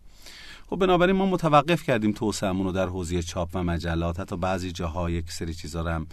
خب 0.70 0.76
بنابراین 0.76 1.16
ما 1.16 1.26
متوقف 1.26 1.84
کردیم 1.84 2.12
توسعهمون 2.12 2.66
رو 2.66 2.72
در 2.72 2.86
حوزه 2.86 3.22
چاپ 3.22 3.50
و 3.54 3.64
مجلات 3.64 4.20
حتی 4.20 4.38
بعضی 4.38 4.72
جاها 4.72 5.10
یک 5.10 5.32
سری 5.32 5.54
چیزا 5.54 5.82
رو 5.82 5.90
هم 5.90 6.08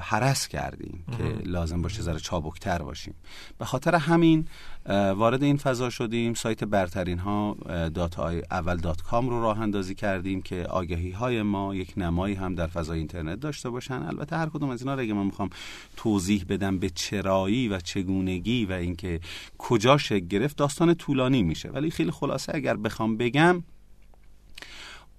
حس 0.00 0.48
کردیم 0.48 1.04
که 1.18 1.48
لازم 1.48 1.82
باشه 1.82 2.02
ذره 2.02 2.18
چابکتر 2.18 2.78
باشیم. 2.78 3.14
به 3.58 3.64
خاطر 3.64 3.94
همین 3.94 4.48
وارد 4.88 5.42
این 5.42 5.56
فضا 5.56 5.90
شدیم. 5.90 6.34
سایت 6.34 6.64
برترین 6.64 7.18
ها 7.18 7.56
dot 7.94 8.42
ir 8.50 8.76
dot 8.76 9.02
com 9.02 9.28
رو 9.28 9.42
راه 9.42 9.60
اندازی 9.60 9.94
کردیم 9.94 10.42
که 10.42 10.62
آگهی 10.62 11.10
های 11.10 11.42
ما 11.42 11.74
یک 11.74 11.92
نمایی 11.96 12.34
هم 12.34 12.54
در 12.54 12.66
فضای 12.66 12.98
اینترنت 12.98 13.40
داشته 13.40 13.70
باشن. 13.70 14.02
البته 14.02 14.36
هر 14.36 14.48
کدوم 14.48 14.70
از 14.70 14.82
اینا 14.82 14.94
رو 14.94 15.00
اگه 15.00 15.12
من 15.12 15.24
می‌خوام 15.24 15.50
توضیح 15.96 16.44
بدم 16.48 16.78
به 16.78 16.90
چرایی 16.90 17.68
و 17.68 17.80
چگونگی 17.80 18.64
و 18.66 18.72
اینکه 18.72 19.20
کجا 19.58 19.98
شکل 19.98 20.26
گرفت 20.26 20.56
داستان 20.56 20.94
طولانی 20.94 21.42
میشه. 21.42 21.68
ولی 21.68 21.90
خیلی 21.90 22.10
خلاصه 22.10 22.52
اگر 22.54 22.76
بخوام 22.76 23.16
بگم 23.16 23.62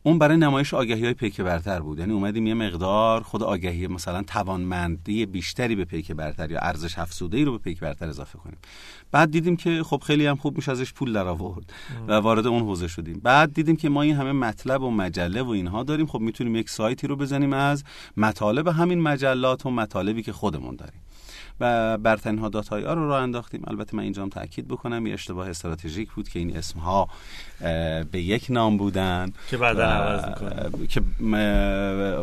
اون 0.03 0.19
برای 0.19 0.37
نمایش 0.37 0.73
آگهی 0.73 1.03
های 1.03 1.13
پیک 1.13 1.41
برتر 1.41 1.79
بود. 1.79 1.99
یعنی 1.99 2.13
اومدیم 2.13 2.47
یه 2.47 2.53
مقدار 2.53 3.21
خود 3.21 3.43
آگهی 3.43 3.87
مثلا 3.87 4.23
توانمندی 4.23 5.25
بیشتری 5.25 5.75
به 5.75 5.85
پیک 5.85 6.11
برتر 6.11 6.51
یا 6.51 6.59
ارزش 6.59 6.99
افزوده 6.99 7.37
ای 7.37 7.45
رو 7.45 7.51
به 7.51 7.57
پیک 7.57 7.79
برتر 7.79 8.07
اضافه 8.07 8.37
کنیم. 8.37 8.57
بعد 9.11 9.31
دیدیم 9.31 9.55
که 9.57 9.83
خب 9.83 10.01
خیلی 10.05 10.25
هم 10.25 10.35
خوب 10.35 10.55
میشه 10.55 10.71
ازش 10.71 10.93
پول 10.93 11.13
در 11.13 11.27
آورد 11.27 11.73
و 12.07 12.13
وارد 12.13 12.47
اون 12.47 12.61
حوزه 12.61 12.87
شدیم. 12.87 13.19
بعد 13.23 13.53
دیدیم 13.53 13.75
که 13.75 13.89
ما 13.89 14.01
این 14.01 14.15
همه 14.15 14.31
مطلب 14.31 14.83
و 14.83 14.91
مجله 14.91 15.41
و 15.41 15.49
اینها 15.49 15.83
داریم. 15.83 16.05
خب 16.05 16.19
می‌تونیم 16.19 16.55
یک 16.55 16.69
سایتی 16.69 17.07
رو 17.07 17.15
بزنیم 17.15 17.53
از 17.53 17.83
مطالب 18.17 18.67
همین 18.67 19.01
مجلات 19.01 19.65
و 19.65 19.69
مطالبی 19.71 20.23
که 20.23 20.33
خودمون 20.33 20.75
داریم. 20.75 21.01
و 21.59 21.97
برترین 21.97 22.39
ها 22.39 22.49
داتای 22.49 22.83
ها 22.83 22.93
رو 22.93 23.07
راه 23.07 23.21
انداختیم. 23.21 23.61
البته 23.67 23.97
من 23.97 24.03
اینجا 24.03 24.23
هم 24.23 24.29
تاکید 24.29 24.67
بکنم 24.67 25.07
یه 25.07 25.13
اشتباه 25.13 25.49
استراتژیک 25.49 26.11
بود 26.11 26.29
که 26.29 26.39
این 26.39 26.57
اسم 26.57 26.79
ها 26.79 27.07
به 28.11 28.21
یک 28.21 28.45
نام 28.49 28.77
بودن 28.77 29.33
که 29.49 29.57
بعدا 29.57 29.83
عوض 29.83 30.39
که 30.89 31.01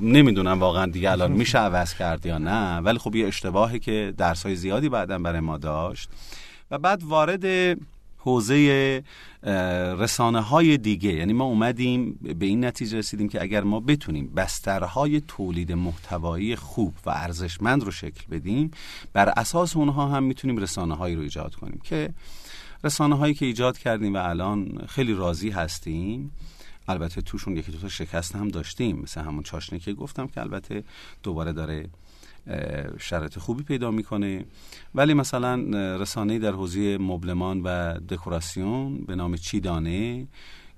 نمی‌دونم 0.03 0.61
واقعا 0.61 0.87
دیگه 0.87 1.11
الان 1.11 1.33
میشه 1.33 1.59
عوض 1.59 1.95
کرد 1.95 2.27
یا 2.27 2.39
نه. 2.39 2.79
ولی 2.79 2.99
خب 2.99 3.15
یه 3.15 3.27
اشتباهی 3.27 3.79
که 3.79 4.15
درس 4.17 4.47
های 4.47 4.57
زیادی 4.57 4.89
بعدا 4.89 5.19
برای 5.19 5.41
ما 5.41 5.59
داشت. 5.59 6.11
و 6.71 6.79
بعد 6.79 7.03
وارد 7.03 7.45
حوزه 8.25 9.03
رسانه 9.99 10.41
های 10.41 10.79
دیگه. 10.79 11.13
یعنی 11.13 11.33
ما 11.33 11.45
اومدیم 11.45 12.13
به 12.13 12.47
این 12.47 12.65
نتیجه 12.65 12.99
رسیدیم 12.99 13.29
که 13.29 13.43
اگر 13.43 13.63
ما 13.63 13.81
بتونیم 13.81 14.33
بسترهای 14.37 15.21
تولید 15.29 15.73
محتوایی 15.73 16.57
خوب 16.57 16.95
و 17.07 17.11
ارزشمند 17.11 17.85
رو 17.85 17.91
شکل 17.91 18.25
بدیم 18.31 18.71
بر 19.13 19.29
اساس 19.29 19.77
اونها 19.77 20.09
هم 20.09 20.23
می‌تونیم 20.23 20.57
رسانه 20.57 20.95
هایی 20.95 21.15
رو 21.15 21.23
ایجاد 21.23 21.55
کنیم 21.55 21.81
که 21.85 22.15
رسانه 22.85 23.17
هایی 23.17 23.35
که 23.35 23.47
ایجاد 23.47 23.79
کردیم 23.79 24.15
و 24.15 24.17
الان 24.17 24.85
خیلی 24.89 25.15
راضی 25.15 25.51
هستیم. 25.51 26.31
البته 26.89 27.21
توشون 27.21 27.57
یکی 27.57 27.73
دو 27.73 27.79
تا 27.79 27.89
شکست 27.89 28.37
هم 28.37 28.49
داشتیم 28.49 28.97
مثل 28.99 29.21
همون 29.21 29.43
چاشنی 29.43 29.79
که 29.79 29.93
گفتم 29.93 30.27
که 30.27 30.41
البته 30.41 30.85
دوباره 31.23 31.53
داره 31.53 31.87
شرایط 32.99 33.39
خوبی 33.39 33.63
پیدا 33.63 33.91
می‌کنه. 33.91 34.45
ولی 34.95 35.15
مثلا 35.15 35.55
رسانه 35.97 36.39
در 36.39 36.53
حوزه 36.53 36.99
مبلمان 36.99 37.61
و 37.65 37.99
دکوراسیون 38.09 38.99
به 38.99 39.15
نام 39.15 39.37
چیدانه 39.37 40.27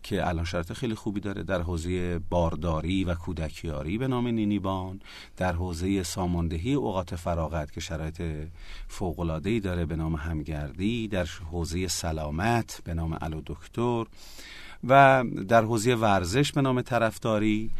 که 0.02 0.28
الان 0.28 0.44
شرط 0.44 0.72
خیلی 0.72 0.94
خوبی 0.94 1.20
داره 1.20 1.42
در 1.42 1.62
حوزه 1.62 2.18
بارداری 2.18 3.04
و 3.04 3.14
کودکیاری 3.14 3.98
به 3.98 4.08
نام 4.08 4.26
نینیبان 4.26 5.00
در 5.36 5.52
حوزه 5.52 6.02
ساماندهی 6.02 6.74
اوقات 6.74 7.16
فراغت 7.16 7.72
که 7.72 7.80
شرایط 7.80 8.22
فوق‌العاده‌ای 8.88 9.60
داره 9.60 9.84
به 9.84 9.96
نام 9.96 10.14
همگردی 10.14 11.08
در 11.08 11.26
حوزه 11.50 11.88
سلامت 11.88 12.80
به 12.84 12.94
نام 12.94 13.18
الو 13.20 13.40
دکتر 13.46 14.04
و 14.88 15.24
در 15.48 15.62
حوزه 15.62 15.94
ورزش 15.94 16.52
به 16.52 16.60
نام 16.60 16.82
طرفداری. 16.82 17.70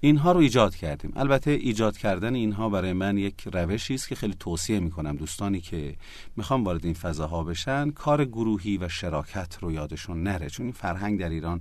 اینها 0.00 0.32
رو 0.32 0.40
ایجاد 0.40 0.76
کردیم. 0.76 1.12
البته 1.16 1.50
ایجاد 1.50 1.98
کردن 1.98 2.34
اینها 2.34 2.68
برای 2.68 2.92
من 2.92 3.18
یک 3.18 3.48
روشی 3.52 3.94
است 3.94 4.08
که 4.08 4.14
خیلی 4.14 4.34
توصیه 4.40 4.80
می‌کنم 4.80 5.16
دوستانی 5.16 5.60
که 5.60 5.94
می‌خوام 6.36 6.64
وارد 6.64 6.84
این 6.84 6.94
فضاها 6.94 7.44
بشن 7.44 7.90
کار 7.90 8.24
گروهی 8.24 8.78
و 8.78 8.88
شراکت 8.88 9.58
رو 9.60 9.72
یادشون 9.72 10.22
نره. 10.22 10.50
چون 10.50 10.66
این 10.66 10.72
فرهنگ 10.72 11.20
در 11.20 11.28
ایران 11.28 11.60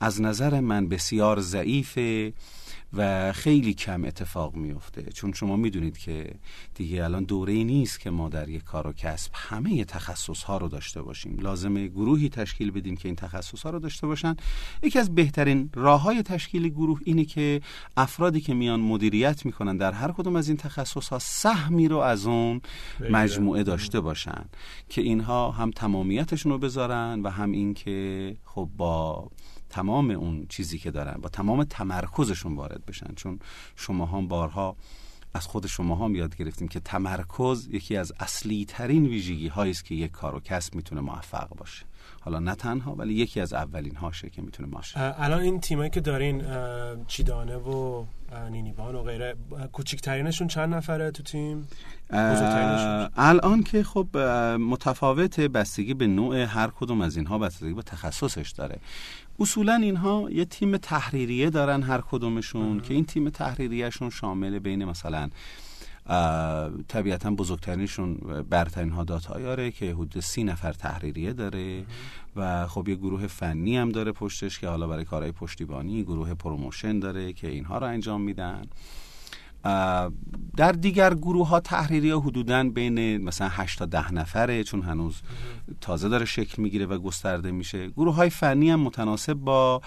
از 0.00 0.20
نظر 0.20 0.60
من 0.60 0.88
بسیار 0.88 1.40
ضعیفه 1.40 2.32
و 2.92 3.32
خیلی 3.32 3.74
کم 3.74 4.04
اتفاق 4.04 4.54
میفته. 4.54 5.02
چون 5.02 5.32
شما 5.32 5.56
می‌دونید 5.56 5.98
که 5.98 6.34
دیگه 6.74 7.04
الان 7.04 7.24
دوره 7.24 7.52
ای 7.52 7.64
نیست 7.64 8.00
که 8.00 8.10
ما 8.10 8.28
در 8.28 8.48
یک 8.48 8.64
کار 8.64 8.86
و 8.86 8.92
کسب 8.92 9.30
همه 9.34 9.84
تخصص 9.84 10.42
ها 10.42 10.56
رو 10.56 10.68
داشته 10.68 11.02
باشیم. 11.02 11.38
لازمه 11.40 11.88
گروهی 11.88 12.28
تشکیل 12.28 12.70
بدیم 12.70 12.96
که 12.96 13.08
این 13.08 13.16
تخصص 13.16 13.62
ها 13.62 13.70
رو 13.70 13.78
داشته 13.78 14.06
باشن. 14.06 14.36
یکی 14.82 14.98
از 14.98 15.14
بهترین 15.14 15.70
راه 15.74 16.02
های 16.02 16.22
تشکیل 16.22 16.68
گروه 16.68 17.00
اینه 17.04 17.24
که 17.24 17.60
افرادی 17.96 18.40
که 18.40 18.54
میان 18.54 18.80
مدیریت 18.80 19.46
می‌کنن 19.46 19.76
در 19.76 19.92
هر 19.92 20.12
کدوم 20.12 20.36
از 20.36 20.48
این 20.48 20.56
تخصص 20.56 21.08
ها 21.08 21.18
سهمی 21.18 21.88
رو 21.88 21.96
از 21.96 22.26
اون 22.26 22.60
مجموعه 23.10 23.62
داشته 23.62 24.00
باشن 24.00 24.44
که 24.88 25.00
اینها 25.02 25.50
هم 25.50 25.70
تمامیتشون 25.70 26.52
رو 26.52 26.58
بذارن 26.58 27.20
و 27.24 27.30
هم 27.30 27.52
اینکه 27.52 28.36
خب 28.44 28.68
با 28.76 29.30
تمام 29.70 30.10
اون 30.10 30.46
چیزی 30.48 30.78
که 30.78 30.90
دارن 30.90 31.20
با 31.20 31.28
تمام 31.28 31.64
تمرکزشون 31.64 32.56
وارد 32.56 32.86
بشن. 32.86 33.14
چون 33.16 33.38
شما 33.76 34.06
هم 34.06 34.28
بارها 34.28 34.76
از 35.34 35.46
خود 35.46 35.66
شما 35.66 35.94
هم 35.96 36.14
یاد 36.14 36.36
گرفتیم 36.36 36.68
که 36.68 36.80
تمرکز 36.80 37.68
یکی 37.72 37.96
از 37.96 38.12
اصلی 38.20 38.64
ترین 38.64 39.06
ویژگی 39.06 39.48
هایی 39.48 39.70
است 39.70 39.84
که 39.84 39.94
یک 39.94 40.10
کار 40.10 40.34
و 40.34 40.40
کسب 40.40 40.74
می‌تونه 40.74 41.00
موفق 41.00 41.48
باشه. 41.48 41.84
حالا 42.20 42.38
نه 42.38 42.54
تنها 42.54 42.94
ولی 42.94 43.14
یکی 43.14 43.40
از 43.40 43.52
اولین 43.52 43.96
هاشه 43.96 44.30
که 44.30 44.42
می‌تونه 44.42 44.68
ماشه 44.68 45.22
الان 45.22 45.40
این 45.40 45.60
تیمایی 45.60 45.90
که 45.90 46.00
دارین 46.00 46.42
چیدانه 47.06 47.56
و 47.56 48.04
نینیبان 48.50 48.94
و 48.94 49.02
غیره 49.02 49.36
کوچکترینشون 49.72 50.48
چند 50.48 50.74
نفره 50.74 51.10
تو 51.10 51.22
تیم؟ 51.22 51.68
الان 53.16 53.62
که 53.62 53.82
خب 53.82 54.16
متفاوت 54.60 55.40
بستگی 55.40 55.94
به 55.94 56.06
نوع 56.06 56.36
هر 56.36 56.66
کدوم 56.66 57.00
از 57.00 57.16
اینها 57.16 57.38
بستگی 57.38 57.74
به 57.74 57.82
تخصصش 57.82 58.50
داره. 58.50 58.78
اصولا 59.40 59.74
اینها 59.74 60.28
یه 60.30 60.44
تیم 60.44 60.76
تحریریه 60.76 61.50
دارن 61.50 61.82
هر 61.82 62.00
کدومشون 62.00 62.80
که 62.80 62.94
این 62.94 63.04
تیم 63.04 63.30
تحریریهشون 63.30 64.10
شامل 64.10 64.58
بین 64.58 64.84
مثلا 64.84 65.30
طبیعتا 66.88 67.30
بزرگترینشون 67.30 68.14
برترین 68.50 68.90
ها 68.90 69.04
dot 69.04 69.37
ir 69.37 69.59
ه 69.59 69.70
که 69.70 69.92
حدود 69.92 70.20
سی 70.20 70.44
نفر 70.44 70.72
تحریریه 70.72 71.32
داره 71.32 71.84
و 72.36 72.66
خب 72.66 72.88
یه 72.88 72.94
گروه 72.94 73.26
فنی 73.26 73.76
هم 73.76 73.88
داره 73.88 74.12
پشتش 74.12 74.58
که 74.58 74.68
حالا 74.68 74.86
برای 74.86 75.04
کارهای 75.04 75.32
پشتیبانی 75.32 76.02
گروه 76.02 76.34
promotion 76.34 76.98
داره 76.98 77.32
که 77.32 77.48
اینها 77.48 77.78
رو 77.78 77.86
انجام 77.86 78.20
میدن. 78.20 78.62
در 80.56 80.72
دیگر 80.72 81.14
گروه 81.14 81.48
ها 81.48 81.60
تحریری 81.60 82.10
ها 82.10 82.20
حدودا 82.20 82.64
بین 82.64 83.24
مثلا 83.24 83.48
8 83.48 83.78
تا 83.78 83.86
10 83.86 84.12
نفره 84.12 84.64
چون 84.64 84.82
هنوز 84.82 85.22
تازه 85.80 86.08
داره 86.08 86.24
شکل 86.24 86.62
می‌گیره 86.62 86.86
و 86.86 86.98
گسترده 86.98 87.50
میشه. 87.50 87.88
گروه 87.88 88.14
های 88.14 88.30
فنی 88.30 88.70
هم 88.70 88.80
متناسب 88.80 89.34
با 89.34 89.80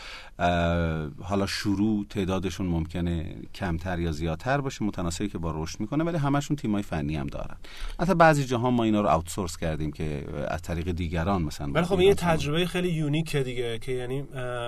حالا 1.21 1.45
شروع 1.47 2.05
تعدادشون 2.09 2.67
ممکنه 2.67 3.35
کمتر 3.55 3.99
یا 3.99 4.11
زیادتر 4.11 4.61
باشه 4.61 4.85
متناسبی 4.85 5.27
که 5.27 5.37
با 5.37 5.51
رشد 5.55 5.79
می‌کنه 5.79 6.03
ولی 6.03 6.17
همشون 6.17 6.55
تیم 6.57 6.71
های 6.71 6.83
فنی 6.83 7.15
هم 7.15 7.27
دارن. 7.27 7.57
حتی 7.99 8.13
بعضی 8.13 8.45
جاها 8.45 8.71
ما 8.71 8.83
اینا 8.83 9.01
رو 9.01 9.07
آوتسورس 9.07 9.57
کردیم 9.57 9.91
که 9.91 10.25
از 10.47 10.61
طریق 10.61 10.91
دیگران 10.91 11.41
مثلا 11.41 11.71
ولی 11.71 11.85
خب 11.85 11.99
این 11.99 12.13
تجربه 12.13 12.65
خیلی 12.65 12.89
یونیکه 12.89 13.43
دیگه 13.43 13.79
که 13.79 13.91
یعنی 13.91 14.23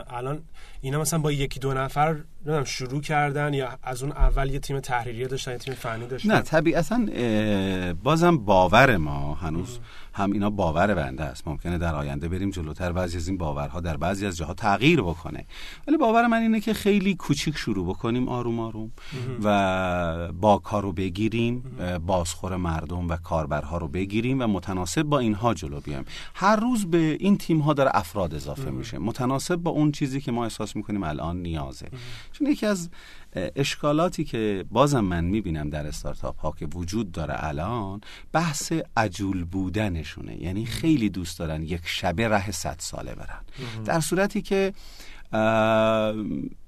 الان 0.07 0.41
اینا 0.81 1.01
مثلا 1.01 1.19
با 1.19 1.31
یکی 1.31 1.59
دو 1.59 1.73
نفر 1.73 2.23
شروع 2.65 3.01
کردن 3.01 3.53
یا 3.53 3.77
از 3.83 4.03
اون 4.03 4.11
اول 4.11 4.49
یه 4.49 4.59
تیم 4.59 4.79
تحریریه 4.79 5.27
داشتن 5.27 5.51
یه 5.51 5.57
تیم 5.57 5.73
فنی 5.73 6.07
داشتن؟ 6.07 6.31
نه 6.31 6.41
طبیعتا 6.41 6.99
بازم 8.03 8.37
باور 8.37 8.97
ما 8.97 9.33
هنوز 9.33 9.79
هم 10.15 10.31
اینا 10.31 10.49
باور 10.49 10.93
بنده 10.93 11.23
است. 11.23 11.47
ممکنه 11.47 11.77
در 11.77 11.95
آینده 11.95 12.29
بریم 12.29 12.49
جلوتر 12.49 12.91
بعضی 12.91 13.17
از 13.17 13.27
این 13.27 13.37
باورها 13.37 13.79
در 13.79 13.97
بعضی 13.97 14.25
از 14.25 14.37
جاها 14.37 14.53
تغییر 14.53 15.01
بکنه. 15.01 15.45
ولی 15.87 15.97
باور 15.97 16.27
من 16.27 16.41
اینه 16.41 16.59
که 16.59 16.73
خیلی 16.73 17.15
کوچیک 17.15 17.57
شروع 17.57 17.89
بکنیم 17.89 18.27
آروم 18.27 18.59
آروم 18.59 18.91
و 19.43 20.31
با 20.31 20.57
کارو 20.57 20.91
بگیریم 20.91 21.63
بازخور 22.05 22.55
مردم 22.55 23.07
و 23.07 23.15
کاربرها 23.15 23.77
رو 23.77 23.87
بگیریم 23.87 24.41
و 24.41 24.47
متناسب 24.47 25.03
با 25.03 25.19
اینها 25.19 25.53
جلو 25.53 25.79
بیایم. 25.79 26.05
هر 26.35 26.55
روز 26.55 26.85
به 26.85 27.17
این 27.19 27.37
تیم 27.37 27.59
ها 27.59 27.73
داره 27.73 27.91
افراد 27.93 28.33
اضافه 28.33 28.69
میشه. 28.69 28.97
متناسب 28.97 29.55
با 29.55 29.71
اون 29.71 29.91
چیزی 29.91 30.21
که 30.21 30.31
ما 30.31 30.43
احساس 30.43 30.75
می‌کنیم 30.75 31.03
الان 31.03 31.41
نیازه. 31.41 31.89
چون 32.31 32.47
یکی 32.47 32.65
از 32.65 32.89
اشکالاتی 33.55 34.23
که 34.23 34.65
بازم 34.71 34.99
من 34.99 35.23
می‌بینم 35.23 35.69
در 35.69 35.87
استارتاپ 35.87 36.39
ها 36.39 36.51
که 36.51 36.65
وجود 36.65 37.11
داره 37.11 37.33
الان 37.37 38.01
بحث 38.31 38.73
عجول 38.97 39.43
بودنشونه 40.05 40.43
یعنی 40.43 40.65
خیلی 40.65 41.09
دوست 41.09 41.39
دارن 41.39 41.63
یک 41.63 41.81
شبه 41.85 42.27
ره 42.27 42.51
صد 42.51 42.75
ساله 42.79 43.15
برن. 43.15 43.41
در 43.85 43.99
صورتی 43.99 44.41
که 44.41 44.73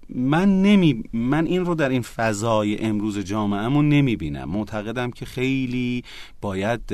من 0.10 0.62
نمی 0.62 1.04
من 1.14 1.46
این 1.46 1.66
رو 1.66 1.76
در 1.76 1.90
این 1.90 2.02
فضای 2.02 2.78
امروز 2.80 3.20
جامعهمون 3.20 3.90
نمی 3.90 4.16
بینم 4.16 4.50
معتقدم 4.50 5.12
که 5.12 5.26
خیلی 5.26 6.04
باید 6.42 6.94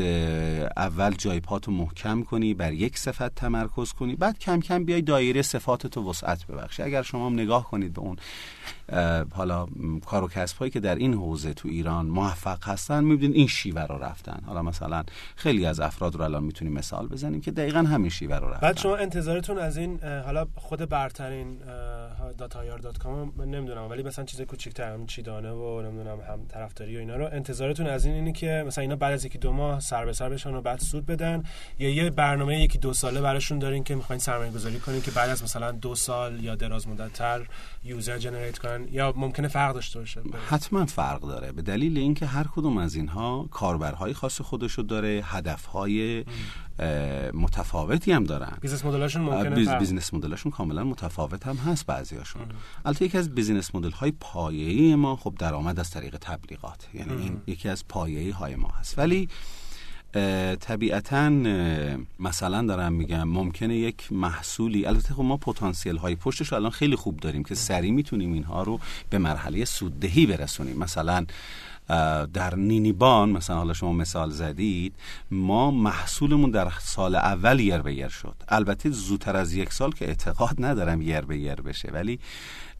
اول 0.77 1.11
جای 1.11 1.39
پاتو 1.39 1.71
محکم 1.71 2.23
کنی 2.23 2.53
بر 2.53 2.73
یک 2.73 2.97
صفت 2.97 3.35
تمرکز 3.35 3.93
کنی 3.93 4.15
بعد 4.15 4.39
کم 4.39 4.59
کم 4.59 4.83
بیای 4.85 5.01
دایره 5.01 5.41
صفاتتو 5.41 6.09
وسعت 6.09 6.47
ببخشی. 6.47 6.83
اگر 6.83 7.01
شما 7.01 7.25
هم 7.25 7.33
نگاه 7.33 7.69
کنید 7.69 7.93
به 7.93 8.01
اون 8.01 8.17
حالا 9.31 9.67
کار 10.05 10.23
و 10.23 10.27
کسب 10.27 10.57
هایی 10.57 10.71
که 10.71 10.79
در 10.79 10.95
این 10.95 11.13
حوزه 11.13 11.53
تو 11.53 11.67
ایران 11.67 12.05
موفق 12.05 12.67
هستن 12.67 13.03
می‌بینید 13.03 13.35
این 13.35 13.47
شیوه 13.47 13.81
رو 13.81 13.97
رفتن. 13.97 14.43
حالا 14.45 14.61
مثلا 14.61 15.03
خیلی 15.35 15.65
از 15.65 15.79
افراد 15.79 16.15
رو 16.15 16.21
الان 16.21 16.43
می‌تونیم 16.43 16.73
مثال 16.73 17.07
بزنیم 17.07 17.41
که 17.41 17.51
دقیقا 17.51 17.79
همین 17.79 18.09
شیوه 18.09 18.35
رو 18.35 18.47
رفتن. 18.47 18.59
بعد 18.59 18.77
شما 18.77 18.95
انتظارتون 18.95 19.57
از 19.57 19.77
این 19.77 19.99
حالا 20.03 20.47
خود 20.55 20.89
برترین 20.89 21.57
dot 22.37 22.61
ir 22.61 22.77
dot 22.79 22.97
com 22.97 23.33
نمی‌دونم 23.37 23.89
ولی 23.89 24.03
مثلا 24.03 24.25
چیز 24.25 24.41
کوچیک‌تر 24.41 24.93
هم 24.93 25.05
چیدانه 25.05 25.51
و 25.51 25.81
نمی‌دونم 25.81 26.19
هم 26.21 26.39
طرفداری 26.47 26.95
و 26.95 26.99
اینا 26.99 27.15
رو 27.15 27.29
انتظارتون 27.31 27.87
از 27.87 28.05
این 28.05 28.15
اینه 28.15 28.31
که 28.31 28.63
مثلا 28.67 28.81
اینا 28.81 28.95
بعد 28.95 29.13
از 29.13 29.25
یکی 29.25 29.37
دو 29.37 29.51
ماه 29.51 29.79
سر 29.79 30.05
به 30.05 30.13
سر 30.13 30.29
بشن 30.29 30.53
و 30.53 30.61
بعد 30.61 30.79
سود 30.79 31.05
بدن 31.05 31.43
یا 31.79 31.89
یه 31.89 32.09
برنامه 32.09 32.63
یکی 32.63 32.77
دو 32.77 32.93
ساله 32.93 33.21
براشون 33.21 33.59
دارین 33.59 33.83
که 33.83 33.95
می‌خواین 33.95 34.19
سرمایه 34.19 34.51
گذاری 34.51 34.79
کنین 34.79 35.01
که 35.01 35.11
بعد 35.11 35.29
از 35.29 35.43
مثلا 35.43 35.71
دو 35.71 35.95
سال 35.95 36.43
یا 36.43 36.55
دراز 36.55 36.87
مدت 36.87 37.13
تر 37.13 37.47
user 37.83 38.17
generate 38.17 38.57
کنن 38.57 38.72
یا 38.91 39.13
ممکنه 39.15 39.47
فرق 39.47 39.73
داشته 39.73 39.99
باشه؟ 39.99 40.21
حتما 40.49 40.85
فرق 40.85 41.21
داره. 41.21 41.51
به 41.51 41.61
دلیل 41.61 41.97
اینکه 41.97 42.25
هر 42.25 42.43
کدوم 42.43 42.77
از 42.77 42.95
اینها 42.95 43.47
کاربرهای 43.51 44.13
خاص 44.13 44.41
خودشو 44.41 44.81
داره 44.81 45.21
هدفهای 45.25 46.25
متفاوتی 47.33 48.11
هم 48.11 48.23
دارن. 48.23 48.57
بیزنس 48.61 48.85
مدلشون 48.85 49.21
ممکنه 49.21 49.77
business 49.79 50.13
model 50.13 50.34
شون 50.34 50.51
کاملا 50.51 50.83
متفاوت 50.83 51.47
هم 51.47 51.55
هست 51.55 51.85
بعضیاشون 51.85 52.41
البته 52.85 53.05
یکی 53.05 53.17
از 53.17 53.35
business 53.35 53.75
model 53.75 53.91
های 53.91 54.11
پایه‌ای 54.19 54.95
ما 54.95 55.15
خب 55.15 55.35
درآمد 55.39 55.79
از 55.79 55.89
طریق 55.89 56.17
تبلیغات. 56.21 56.87
یعنی 56.93 57.13
این 57.13 57.41
یکی 57.47 57.69
از 57.69 57.87
پایه‌ای 57.87 58.29
های 58.29 58.55
ما 58.55 58.69
هست. 58.69 58.99
ولی 58.99 59.29
طبیعتا 60.59 61.29
مثلا 62.19 62.67
دارم 62.67 62.93
میگم 62.93 63.23
ممکنه 63.23 63.75
یک 63.75 64.11
محصولی 64.11 64.85
البته 64.85 65.13
خب 65.13 65.21
ما 65.21 65.37
پتانسیل 65.37 65.97
های 65.97 66.15
پشتش 66.15 66.47
رو 66.47 66.57
الان 66.57 66.71
خیلی 66.71 66.95
خوب 66.95 67.19
داریم 67.19 67.43
که 67.43 67.55
سریع 67.55 67.91
می‌تونیم 67.91 68.33
اینها 68.33 68.63
رو 68.63 68.79
به 69.09 69.17
مرحله 69.17 69.65
سوددهی 69.65 70.25
برسونیم. 70.25 70.77
مثلا 70.77 71.25
در 72.33 72.55
نینیبان 72.55 73.29
مثلا 73.29 73.55
حالا 73.55 73.73
شما 73.73 73.93
مثال 73.93 74.29
زدید 74.29 74.93
ما 75.31 75.71
محصولمون 75.71 76.51
در 76.51 76.71
سال 76.79 77.15
اول 77.15 77.59
یر 77.59 77.77
به 77.77 77.93
یر 77.93 78.07
شد. 78.07 78.35
البته 78.49 78.89
زودتر 78.89 79.35
از 79.35 79.53
یک 79.53 79.73
سال 79.73 79.91
که 79.91 80.07
اعتقاد 80.07 80.55
ندارم 80.59 81.01
یر 81.01 81.21
به 81.21 81.37
یر 81.37 81.55
بشه 81.55 81.91
ولی 81.91 82.19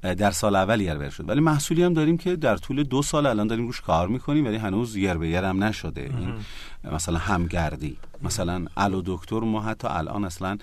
در 0.04 0.32
سال 0.32 0.56
اول 0.56 0.82
یر 0.82 1.10
شد. 1.10 1.30
ولی 1.30 1.40
محصولی 1.42 1.84
هم 1.84 1.94
داریم 1.94 2.18
که 2.18 2.36
در 2.36 2.58
طول 2.58 2.84
دو 2.84 3.02
سال 3.02 3.26
الان 3.26 3.48
داریم 3.48 3.66
روش 3.66 3.82
کار 3.82 4.08
می‌کنیم 4.08 4.46
ولی 4.46 4.56
هنوز 4.56 4.96
یر 4.96 5.14
به 5.14 5.30
یر 5.30 5.44
هم 5.44 5.64
نشده. 5.64 6.02
این 6.02 6.34
مثلا 6.94 7.18
همگردی 7.18 7.98
مثلا 8.22 8.66
الو 8.78 9.02
دکتر 9.06 9.40
ما 9.40 9.62
حتی 9.62 9.88
الان 9.88 10.26
اصلا 10.26 10.58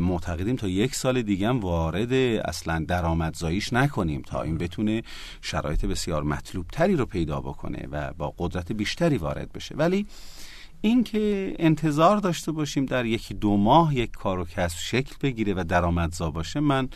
معتقدیم 0.00 0.56
تا 0.56 0.68
یک 0.68 0.94
سال 0.94 1.22
دیگه 1.22 1.48
هم 1.48 1.60
وارد 1.60 2.12
اصلا 2.44 2.84
درآمدزاییش 2.88 3.72
نکنیم 3.72 4.22
تا 4.22 4.42
این 4.42 4.58
بتونه 4.58 5.02
شرایط 5.42 5.84
بسیار 5.84 6.22
مطلوب 6.22 6.66
تری 6.72 6.96
رو 6.96 7.06
پیدا 7.06 7.40
بکنه 7.40 7.88
و 7.90 8.12
با 8.12 8.34
قدرت 8.38 8.72
بیشتری 8.72 9.16
وارد 9.16 9.52
بشه. 9.52 9.74
ولی 9.74 10.06
اینکه 10.80 11.54
انتظار 11.58 12.16
داشته 12.16 12.52
باشیم 12.52 12.86
در 12.86 13.06
یکی 13.06 13.34
دو 13.34 13.56
ماه 13.56 13.96
یک 13.96 14.10
کار 14.10 14.38
و 14.38 14.44
کسب 14.44 14.78
شکل 14.78 15.14
بگیره 15.22 15.54
و 15.54 15.64
درآمدزا 15.64 16.30
باشه 16.30 16.60
من 16.60 16.88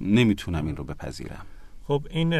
نمی‌تونم 0.00 0.66
این 0.66 0.76
رو 0.76 0.84
بپذیرم. 0.84 1.46
خب 1.84 2.06
این 2.10 2.34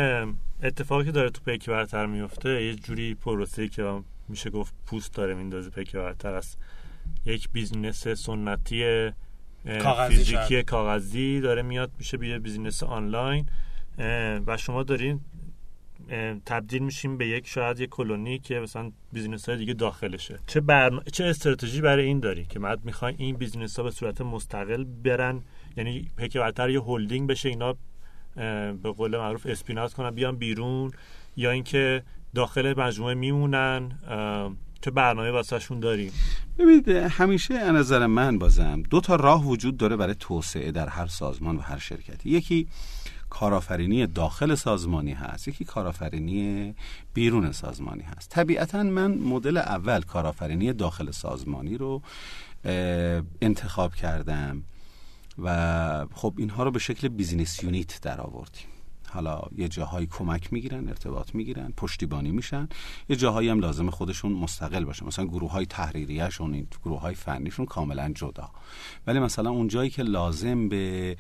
اتفاقی 0.63 1.05
که 1.05 1.13
داره 1.13 1.31
تو 1.31 1.41
پیک 1.45 1.71
برتر 1.71 2.07
میفته 2.07 2.65
یه 2.65 2.75
جوری 2.75 3.15
پروسه‌ای 3.15 3.69
که 3.69 4.03
میشه 4.29 4.51
گفت 4.51 4.75
پوست 4.87 5.15
داره 5.15 5.35
میندازه 5.35 5.71
پیک 5.71 5.93
برتر 5.93 6.35
از 6.35 6.59
یک 7.27 7.49
business 7.51 8.09
سنتی 8.09 9.11
فیزیکی 10.09 10.63
کاغذی 10.63 11.41
داره 11.41 11.63
میاد 11.63 11.91
میشه 11.99 12.17
یه 12.17 12.39
business 12.39 12.83
online. 12.83 13.47
و 14.47 14.57
شما 14.57 14.83
دارین 14.83 15.21
تبدیل 16.47 16.83
میشیم 16.83 17.17
به 17.17 17.29
یک 17.29 17.47
شاید 17.47 17.81
یک 17.81 17.91
کلونی 17.91 18.39
که 18.39 18.59
مثلا 18.59 18.93
business 19.13 19.49
های 19.49 19.59
دیگه 19.59 19.75
داخلشه. 19.75 20.39
چه 20.47 20.61
برن... 20.61 21.01
چه 21.13 21.25
استراتژی 21.25 21.81
برای 21.81 22.05
این 22.05 22.21
داری 22.21 22.45
که 22.45 22.59
بعد 22.59 22.85
می‌خوای 22.85 23.15
این 23.19 23.37
business 23.37 23.77
ها 23.77 23.83
به 23.83 23.91
صورت 23.91 24.21
مستقل 24.21 24.85
برن؟ 24.85 25.43
یعنی 25.77 26.11
پیک 26.17 26.37
برتر 26.37 26.71
یه 26.71 26.83
هلدینگ 26.83 27.29
بشه 27.29 27.49
اینا 27.49 27.75
به 28.83 28.93
قول 28.97 29.17
معروف 29.17 29.47
spin 29.47 29.73
out 29.73 29.93
کنن 29.93 30.11
بیان 30.11 30.37
بیرون 30.37 30.91
یا 31.37 31.51
اینکه 31.51 32.03
داخل 32.35 32.75
مجموعه 32.81 33.15
میمونن. 33.15 33.93
چه 34.85 34.91
برنامه 34.91 35.31
واسهشون 35.31 35.81
داریم؟ 35.81 36.13
ببینید 36.59 36.89
همیشه 36.89 37.55
از 37.55 37.75
نظر 37.75 38.07
من 38.07 38.39
بازم 38.39 38.83
دو 38.91 39.01
تا 39.01 39.17
راه 39.17 39.47
وجود 39.47 39.77
داره 39.77 39.97
برای 39.97 40.15
توسعه 40.15 40.71
در 40.73 40.89
هر 40.89 41.07
سازمان 41.07 41.57
و 41.57 41.61
هر 41.61 41.79
شرکتی. 41.79 42.31
یکی 42.31 42.69
کارآفرینی 43.31 44.07
داخل 44.07 44.55
سازمانی 44.55 45.13
هست 45.13 45.49
یکی 45.49 45.65
کارآفرینی 45.65 46.75
بیرون 47.15 47.53
سازمانی 47.53 48.03
هست. 48.03 48.31
طبیعتا 48.31 48.83
من 48.83 49.15
مدل 49.15 49.57
اول 49.57 50.03
کارآفرینی 50.03 50.73
داخل 50.73 51.11
سازمانی 51.11 51.77
رو 51.79 52.03
انتخاب 53.43 53.95
کردم. 53.95 54.63
و 55.43 56.07
خب 56.15 56.35
اینها 56.39 56.63
رو 56.63 56.71
به 56.71 56.79
شکل 56.79 57.09
بیزینس 57.09 57.63
یونیت 57.63 58.01
در 58.03 58.21
آوردیم. 58.21 58.70
حالا 59.13 59.43
یه 59.57 59.69
جاهایی 59.69 60.07
کمک 60.07 60.53
می‌گیرن 60.53 60.89
ارتباط 60.89 61.35
می‌گیرن 61.35 61.73
پشتیبانی 61.77 62.31
میشن. 62.31 62.69
یه 63.09 63.17
جاهایی 63.17 63.49
هم 63.49 63.61
لازم 63.61 63.91
خودشون 63.91 64.33
مستقل 64.33 64.85
باشن 64.85 65.07
مثلا 65.07 65.25
گروه 65.25 65.51
های 65.51 65.67
تحریریهشون 65.67 66.55
این 66.55 66.67
گروه 66.85 67.01
های 67.01 67.15
فنیشون 67.15 67.67
کاملا 67.67 68.13
جدا. 68.15 68.51
ولی 69.07 69.19
مثلا 69.19 69.51
اون 69.51 69.69
جایی 69.69 69.91
که 69.91 70.03
لازم 70.03 70.69
به 70.69 71.17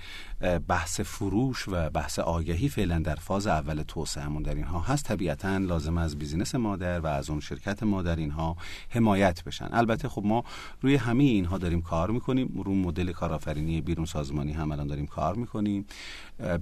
بحث 0.68 1.00
فروش 1.00 1.68
و 1.68 1.90
بحث 1.90 2.18
آگهی 2.18 2.68
فعلا 2.68 2.98
در 2.98 3.14
فاز 3.14 3.46
اول 3.46 3.82
توسعهمون 3.82 4.42
در 4.42 4.54
اینها 4.54 4.80
هست 4.80 5.04
طبیعتا 5.04 5.56
لازم 5.56 5.98
از 5.98 6.18
business 6.18 6.54
مادر 6.54 7.00
و 7.00 7.06
از 7.06 7.30
اون 7.30 7.40
شرکت 7.40 7.82
مادر 7.82 8.16
اینها 8.16 8.56
حمایت 8.88 9.44
بشن. 9.44 9.68
البته 9.72 10.08
خب 10.08 10.22
ما 10.24 10.44
روی 10.80 10.96
همه 10.96 11.24
اینها 11.24 11.58
داریم 11.58 11.82
کار 11.82 12.10
می‌کنیم. 12.10 12.62
رو 12.64 12.74
مدل 12.74 13.12
کارآفرینی 13.12 13.80
بیرون 13.80 14.06
سازمانی 14.06 14.52
هم 14.52 14.72
الان 14.72 14.86
داریم 14.86 15.06
کار 15.06 15.34
می‌کنیم. 15.34 15.86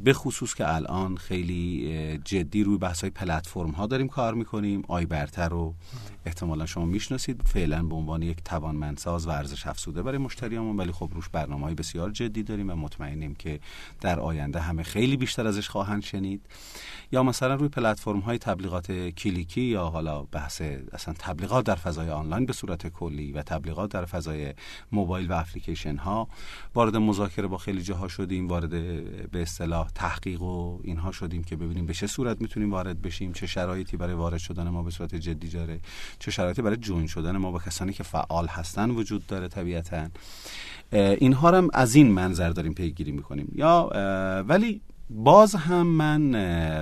به 0.04 0.12
خصوص 0.12 0.54
که 0.54 0.74
الان 0.74 1.16
خیلی 1.18 2.18
جدی 2.24 2.64
روی 2.64 2.78
بحث 2.78 3.00
های 3.00 3.10
پلتفرم 3.10 3.70
ها 3.70 3.86
داریم 3.86 4.08
کار 4.08 4.34
می‌کنیم. 4.34 4.82
آی 4.88 5.06
برتر 5.06 5.48
رو 5.48 5.74
احتمالا 6.26 6.66
شما 6.66 6.84
می‌شناسید. 6.84 7.42
فعلا 7.42 7.82
به 7.82 7.94
عنوان 7.94 8.22
یک 8.22 8.42
توانمندساز 8.44 9.26
و 9.26 9.30
ارزش 9.30 9.66
افزوده 9.66 10.02
برای 10.02 10.18
مشتریامون 10.18 10.76
ولی 10.76 10.92
خب 10.92 11.10
روش 11.14 11.28
برنامه 11.28 11.64
های 11.64 11.74
بسیار 11.74 12.10
جدی 12.10 12.42
داریم 12.42 12.70
و 12.70 12.74
مطمئنیم 12.74 13.34
که 13.34 13.60
در 14.00 14.20
آینده 14.20 14.60
همه 14.60 14.82
خیلی 14.82 15.16
بیشتر 15.16 15.46
ازش 15.46 15.68
خواهند 15.68 16.02
شنید. 16.02 16.46
یا 17.12 17.22
مثلا 17.22 17.54
روی 17.54 17.68
پلتفرم 17.68 18.20
های 18.20 18.38
تبلیغات 18.38 18.92
کلیکی 18.92 19.60
یا 19.60 19.84
حالا 19.86 20.22
بحث 20.22 20.62
اصلا 20.92 21.14
تبلیغات 21.18 21.64
در 21.64 21.74
فضای 21.74 22.10
آنلاین 22.10 22.46
به 22.46 22.52
صورت 22.52 22.86
کلی 22.86 23.32
و 23.32 23.42
تبلیغات 23.42 23.90
در 23.90 24.04
فضای 24.04 24.54
موبایل 24.92 25.30
و 25.30 25.34
اپلیکیشن 25.34 25.96
ها 25.96 26.28
وارد 26.74 26.96
مذاکره 26.96 27.46
با 27.46 27.58
خیلی 27.58 27.82
جاها 27.82 28.08
شدیم 28.08 28.48
وارد 28.48 28.70
به 29.30 29.42
اصطلاح 29.42 29.90
تحقیق 29.90 30.42
و 30.42 30.80
اینها 30.84 31.07
شدیم 31.12 31.44
که 31.44 31.56
ببینیم 31.56 31.86
به 31.86 31.94
چه 31.94 32.06
صورت 32.06 32.40
می‌تونیم 32.40 32.70
وارد 32.70 33.02
بشیم 33.02 33.32
چه 33.32 33.46
شرایطی 33.46 33.96
برای 33.96 34.14
وارد 34.14 34.38
شدن 34.38 34.68
ما 34.68 34.82
به 34.82 34.90
صورت 34.90 35.14
جدی 35.14 35.48
داره 35.48 35.80
چه 36.18 36.30
شرایطی 36.30 36.62
برای 36.62 36.76
جوین 36.76 37.06
شدن 37.06 37.36
ما 37.36 37.52
با 37.52 37.58
کسانی 37.58 37.92
که 37.92 38.02
فعال 38.02 38.46
هستن 38.46 38.90
وجود 38.90 39.26
داره 39.26 39.48
طبیعتا. 39.48 40.08
اینها 40.92 41.50
هم 41.50 41.68
از 41.72 41.94
این 41.94 42.12
منظر 42.12 42.50
داریم 42.50 42.74
پیگیری 42.74 43.12
می‌کنیم. 43.12 43.52
یا 43.54 43.90
ولی 44.48 44.80
باز 45.10 45.54
هم 45.54 45.86
من 45.86 46.32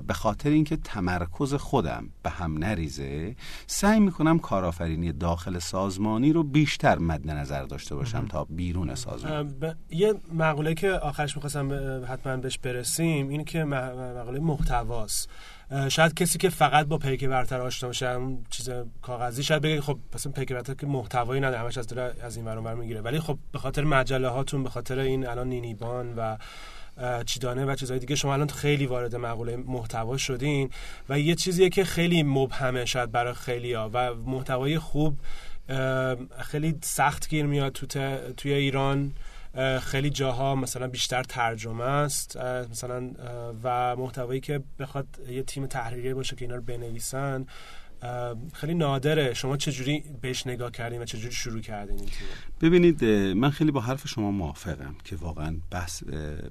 به 0.06 0.14
خاطر 0.14 0.50
اینکه 0.50 0.76
تمرکز 0.76 1.54
خودم 1.54 2.08
به 2.22 2.30
هم 2.30 2.58
نریزه 2.58 3.36
سعی 3.66 4.00
می‌کنم 4.00 4.38
کارآفرینی 4.38 5.12
داخل 5.12 5.58
سازمانی 5.58 6.32
رو 6.32 6.42
بیشتر 6.42 6.98
مد 6.98 7.30
نظر 7.30 7.62
داشته 7.62 7.94
باشم 7.94 8.26
تا 8.26 8.44
بیرون 8.44 8.94
سازمان. 8.94 9.56
یه 9.90 10.14
مقوله 10.32 10.74
که 10.74 10.90
آخرش 10.90 11.36
می‌خواستم 11.36 11.70
حتما 12.08 12.36
بهش 12.36 12.58
برسیم 12.58 13.28
این 13.28 13.44
که 13.44 13.64
مقوله 13.64 14.40
محتواست. 14.40 15.30
شاید 15.88 16.14
کسی 16.14 16.38
که 16.38 16.48
فقط 16.48 16.86
با 16.86 16.98
پیک 16.98 17.24
برتر 17.24 17.60
آشنا 17.60 17.88
باشه 17.88 18.06
اون 18.06 18.44
چیز 18.50 18.70
کاغذی 19.02 19.42
شاید 19.42 19.62
بگه 19.62 19.80
خب 19.80 19.98
مثلا 20.14 20.32
پیک 20.32 20.52
برتر 20.52 20.74
که 20.74 20.86
محتوایی 20.86 21.40
نداره 21.40 21.58
همش 21.58 21.78
از 21.78 21.92
از 22.22 22.36
این 22.36 22.46
ور 22.46 22.74
می‌گیره. 22.74 23.00
ولی 23.00 23.20
خب 23.20 23.38
به 23.52 23.58
خاطر 23.58 23.84
مجله 23.84 24.28
هاتون 24.28 24.62
به 24.62 24.70
خاطر 24.70 24.98
این 24.98 25.26
الان 25.26 25.48
نینیبان 25.48 26.14
و 26.16 26.36
چیدانه 27.26 27.64
و 27.64 27.74
چیزهای 27.74 28.00
دیگه. 28.00 28.14
شما 28.14 28.32
الان 28.32 28.48
خیلی 28.48 28.86
وارد 28.86 29.16
مقوله 29.16 29.56
محتوا 29.56 30.16
شدین 30.16 30.70
و 31.08 31.20
یه 31.20 31.34
چیزیه 31.34 31.68
که 31.68 31.84
خیلی 31.84 32.22
مبهمه 32.22 32.84
شاید 32.84 33.12
برای 33.12 33.34
خیلی 33.34 33.72
ها 33.72 33.90
و 33.92 34.14
محتوای 34.14 34.78
خوب 34.78 35.18
خیلی 36.38 36.78
سخت 36.82 37.28
گیر 37.28 37.46
میاد 37.46 37.72
تو 37.72 37.86
توی 38.36 38.52
ایران. 38.52 39.12
خیلی 39.82 40.10
جاها 40.10 40.54
مثلا 40.54 40.88
بیشتر 40.88 41.22
ترجمه 41.22 41.84
است 41.84 42.36
مثلا 42.70 43.10
و 43.62 43.96
محتوایی 43.96 44.40
که 44.40 44.60
بخواد 44.78 45.06
یه 45.28 45.42
تیم 45.42 45.66
تحریریه 45.66 46.14
باشه 46.14 46.36
که 46.36 46.44
اینا 46.44 46.54
رو 46.54 46.62
بنویسن. 46.62 47.46
خیلی 48.52 48.74
نادره. 48.74 49.34
شما 49.34 49.56
چجوری 49.56 50.04
بهش 50.20 50.46
نگاه 50.46 50.70
کردین 50.70 51.02
و 51.02 51.04
چجوری 51.04 51.34
شروع 51.34 51.60
کردین 51.60 51.98
این 51.98 52.08
ببینید 52.60 53.04
من 53.34 53.50
خیلی 53.50 53.70
با 53.70 53.80
حرف 53.80 54.08
شما 54.08 54.30
موافقم 54.30 54.94
که 55.04 55.16
واقعا 55.16 55.56
بس 55.72 56.02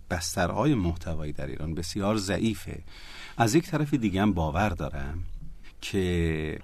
بسترهای 0.09 0.75
محتوایی 0.75 1.33
در 1.33 1.47
ایران 1.47 1.75
بسیار 1.75 2.17
ضعیفه. 2.17 2.83
از 3.37 3.55
یک 3.55 3.65
طرف 3.65 3.93
دیگه 3.93 4.21
هم 4.21 4.33
باور 4.33 4.69
دارم 4.69 5.23
که 5.81 6.59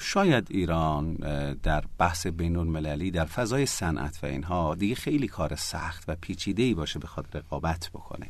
شاید 0.00 0.46
ایران 0.50 1.14
در 1.62 1.84
بحث 1.98 2.26
بین 2.26 2.56
المللی 2.56 3.10
در 3.10 3.24
فضای 3.24 3.66
صنعت 3.66 4.18
و 4.22 4.26
اینها 4.26 4.74
دیگه 4.74 4.94
خیلی 4.94 5.28
کار 5.28 5.56
سخت 5.56 6.04
و 6.08 6.16
پیچیده 6.20 6.62
ای 6.62 6.74
باشه 6.74 6.98
بخواد 6.98 7.26
رقابت 7.34 7.90
بکنه. 7.94 8.26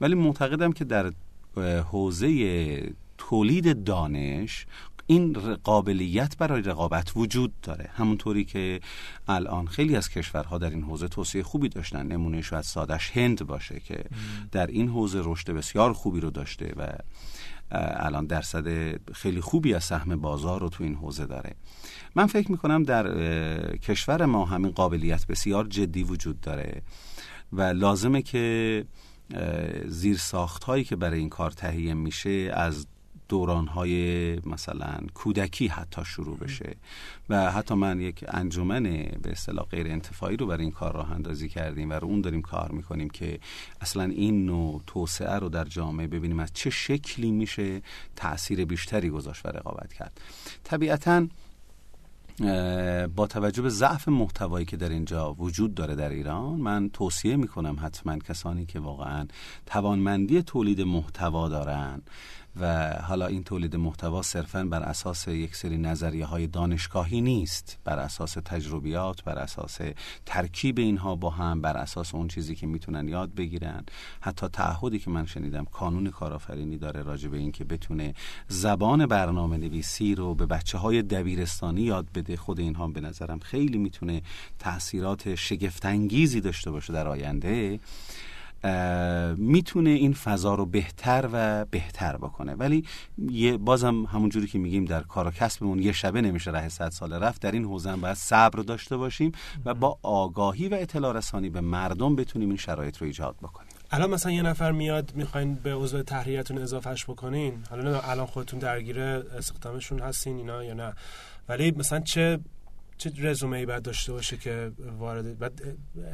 ولی 0.00 0.14
معتقدم 0.14 0.72
که 0.72 0.84
در 0.84 1.12
حوزه 1.90 2.92
تولید 3.18 3.84
دانش 3.84 4.66
این 5.10 5.32
قابلیت 5.64 6.36
برای 6.36 6.62
رقابت 6.62 7.12
وجود 7.16 7.60
داره. 7.62 7.90
همونطوری 7.94 8.44
که 8.44 8.80
الان 9.28 9.66
خیلی 9.66 9.96
از 9.96 10.08
کشورها 10.08 10.58
در 10.58 10.70
این 10.70 10.82
حوزه 10.82 11.08
توسعه 11.08 11.42
خوبی 11.42 11.68
داشتن. 11.68 12.06
نمونه 12.06 12.42
شاید 12.42 12.64
سادش 12.64 13.10
هند 13.10 13.46
باشه 13.46 13.80
که 13.80 14.04
در 14.52 14.66
این 14.66 14.88
حوزه 14.88 15.20
رشد 15.24 15.50
بسیار 15.50 15.92
خوبی 15.92 16.20
رو 16.20 16.30
داشته 16.30 16.72
و 16.76 16.88
الان 17.70 18.26
درصد 18.26 18.66
خیلی 19.12 19.40
خوبی 19.40 19.74
از 19.74 19.84
سهم 19.84 20.16
بازار 20.16 20.60
رو 20.60 20.68
تو 20.68 20.84
این 20.84 20.94
حوزه 20.94 21.26
داره. 21.26 21.54
من 22.14 22.26
فکر 22.26 22.50
می‌کنم 22.52 22.82
در 22.82 23.76
کشور 23.76 24.24
ما 24.24 24.44
همین 24.44 24.70
قابلیت 24.70 25.26
بسیار 25.26 25.66
جدی 25.66 26.02
وجود 26.02 26.40
داره 26.40 26.82
و 27.52 27.62
لازمه 27.62 28.22
که 28.22 28.84
زیر 29.86 30.16
ساخت 30.16 30.64
هایی 30.64 30.84
که 30.84 30.96
برای 30.96 31.18
این 31.18 31.28
کار 31.28 31.50
تهیه 31.50 31.94
میشه 31.94 32.50
از 32.54 32.86
دورانهای 33.28 34.34
مثلا 34.46 34.98
کودکی 35.14 35.68
حتی 35.68 36.04
شروع 36.04 36.38
بشه. 36.38 36.76
و 37.28 37.50
حتی 37.50 37.74
من 37.74 38.00
یک 38.00 38.24
انجمن 38.28 38.82
به 39.22 39.30
اصطلاح 39.30 39.66
غیر 39.66 39.86
انتفاعی 39.86 40.36
رو 40.36 40.46
برای 40.46 40.62
این 40.62 40.70
کار 40.70 40.92
راه 40.92 41.12
اندازی 41.12 41.48
کردیم 41.48 41.90
و 41.90 41.92
رو 41.92 42.08
اون 42.08 42.20
داریم 42.20 42.42
کار 42.42 42.72
می‌کنیم 42.72 43.10
که 43.10 43.40
اصلا 43.80 44.04
این 44.04 44.46
نوع 44.46 44.82
توسعه 44.86 45.34
رو 45.34 45.48
در 45.48 45.64
جامعه 45.64 46.06
ببینیم 46.06 46.40
از 46.40 46.52
چه 46.52 46.70
شکلی 46.70 47.30
میشه 47.30 47.82
تاثیر 48.16 48.64
بیشتری 48.64 49.10
گذاشت 49.10 49.46
و 49.46 49.48
رقابت 49.48 49.92
کرد. 49.92 50.20
طبیعتاً 50.64 51.26
با 53.16 53.26
توجه 53.26 53.62
به 53.62 53.68
ضعف 53.68 54.08
محتوایی 54.08 54.66
که 54.66 54.76
در 54.76 54.88
اینجا 54.88 55.34
وجود 55.34 55.74
داره 55.74 55.94
در 55.94 56.08
ایران 56.08 56.60
من 56.60 56.90
توصیه 56.90 57.36
می‌کنم 57.36 57.76
حتما 57.82 58.18
کسانی 58.18 58.66
که 58.66 58.80
واقعا 58.80 59.26
توانمندی 59.66 60.42
تولید 60.42 60.80
محتوا 60.80 61.48
دارن 61.48 62.02
و 62.60 62.92
حالا 63.02 63.26
این 63.26 63.44
تولید 63.44 63.76
محتوا 63.76 64.22
صرفا 64.22 64.64
بر 64.64 64.82
اساس 64.82 65.28
یک 65.28 65.56
سری 65.56 65.78
نظریه 65.78 66.24
های 66.24 66.46
دانشگاهی 66.46 67.20
نیست 67.20 67.78
بر 67.84 67.98
اساس 67.98 68.32
تجربیات 68.32 69.24
بر 69.24 69.38
اساس 69.38 69.78
ترکیب 70.26 70.78
اینها 70.78 71.16
با 71.16 71.30
هم 71.30 71.60
بر 71.60 71.76
اساس 71.76 72.14
اون 72.14 72.28
چیزی 72.28 72.54
که 72.54 72.66
می‌تونن 72.66 73.08
یاد 73.08 73.34
بگیرن. 73.34 73.84
حتی 74.20 74.48
تعهدی 74.48 74.98
که 74.98 75.10
من 75.10 75.26
شنیدم 75.26 75.64
کانون 75.64 76.10
کارآفرینی 76.10 76.76
داره 76.76 77.02
راجع 77.02 77.28
به 77.28 77.38
این 77.38 77.52
که 77.52 77.64
بتونه 77.64 78.14
زبان 78.48 79.06
برنامه 79.06 79.56
نویسی 79.56 80.14
رو 80.14 80.34
به 80.34 80.46
بچه 80.46 80.78
های 80.78 81.02
دبیرستانی 81.02 81.82
یاد 81.82 82.06
بده. 82.14 82.36
خود 82.36 82.60
اینها 82.60 82.88
به 82.88 83.00
نظرم 83.00 83.38
خیلی 83.38 83.78
می‌تونه 83.78 84.22
تاثیرات 84.58 85.34
شگفتانگیزی 85.34 86.40
داشته 86.40 86.70
باشه 86.70 86.92
در 86.92 87.08
آینده. 87.08 87.80
می‌تونه 89.36 89.90
این 89.90 90.12
فضا 90.12 90.54
رو 90.54 90.66
بهتر 90.66 91.28
و 91.32 91.64
بهتر 91.64 92.16
بکنه. 92.16 92.54
ولی 92.54 92.84
یه 93.18 93.56
بازم 93.56 94.04
همون 94.04 94.28
جوری 94.28 94.46
که 94.46 94.58
میگیم 94.58 94.84
در 94.84 95.02
کار 95.02 95.26
و 95.26 95.30
کسبمون 95.30 95.78
یه 95.78 95.92
شبه 95.92 96.20
نمیشه 96.20 96.50
ره 96.50 96.68
صد 96.68 96.88
سال 96.88 97.12
رفت. 97.12 97.42
در 97.42 97.52
این 97.52 97.64
حوزه 97.64 97.90
هم 97.90 98.00
باید 98.00 98.16
صبر 98.16 98.62
داشته 98.62 98.96
باشیم 98.96 99.32
و 99.64 99.74
با 99.74 99.98
آگاهی 100.02 100.68
و 100.68 100.74
اطلاع 100.74 101.12
رسانی 101.12 101.50
به 101.50 101.60
مردم 101.60 102.16
بتونیم 102.16 102.48
این 102.48 102.58
شرایط 102.58 102.96
رو 102.96 103.06
ایجاد 103.06 103.36
بکنیم. 103.42 103.68
الان 103.90 104.10
مثلا 104.10 104.32
یه 104.32 104.42
نفر 104.42 104.72
میاد 104.72 105.12
می‌خواین 105.14 105.54
به 105.54 105.74
عضو 105.74 106.02
تحریرتون 106.02 106.58
اضافهش 106.58 107.04
بکنین. 107.04 107.54
حالا 107.70 108.00
الان 108.00 108.26
خودتون 108.26 108.58
درگیر 108.58 109.00
استخدامشون 109.00 109.98
هستین 110.00 110.36
اینا 110.36 110.64
یا 110.64 110.74
نه. 110.74 110.92
ولی 111.48 111.70
مثلا 111.70 112.00
چه 112.00 112.38
چه 112.98 113.12
رزومه 113.18 113.56
ای 113.56 113.66
باید 113.66 113.82
داشته 113.82 114.12
باشه 114.12 114.36
که 114.36 114.72
وارد 114.98 115.38
بعد 115.38 115.62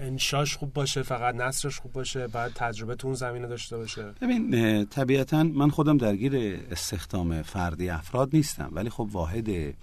انشاش 0.00 0.56
خوب 0.56 0.72
باشه 0.72 1.02
فقط 1.02 1.34
نصرش 1.34 1.78
خوب 1.78 1.92
باشه 1.92 2.26
بعد 2.26 2.52
تجربه 2.54 2.94
تو 2.94 3.06
اون 3.06 3.16
زمینه 3.16 3.46
داشته 3.46 3.76
باشه؟ 3.76 4.02
ببین 4.20 4.84
طبیعتا 4.86 5.42
من 5.42 5.70
خودم 5.70 5.96
درگیر 5.96 6.60
استخدام 6.70 7.42
فردی 7.42 7.88
افراد 7.88 8.30
نیستم 8.32 8.70
ولی 8.72 8.90
خب 8.90 9.08
واحد 9.12 9.74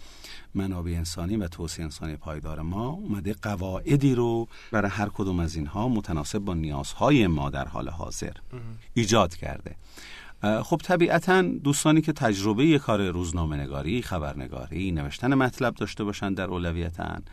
منابع 0.55 0.91
انسانی 0.91 1.37
و 1.37 1.47
توسعه 1.47 1.83
انسانی 1.83 2.15
پایدار 2.15 2.61
ما 2.61 2.87
اومده 2.87 3.35
قواعدی 3.41 4.15
رو 4.15 4.47
برای 4.71 4.91
هر 4.91 5.09
کدوم 5.13 5.39
از 5.39 5.55
اینها 5.55 5.89
متناسب 5.89 6.39
با 6.39 6.53
نیازهای 6.53 7.27
ما 7.27 7.49
در 7.49 7.67
حال 7.67 7.89
حاضر 7.89 8.33
ایجاد 8.93 9.35
کرده. 9.35 9.75
خب 10.41 10.82
طبیعتا 10.84 11.41
دوستانی 11.41 12.01
که 12.01 12.13
تجربه 12.13 12.65
یه 12.65 12.80
کار 12.80 13.10
روزنامه 13.10 13.58
نگاری، 13.58 14.01
خبرنگاری، 14.01 14.91
نوشتن 14.91 15.34
مطلب 15.34 15.75
داشته 15.75 16.04
باشند 16.04 16.38
در 16.38 16.47
اولویتن 16.47 17.23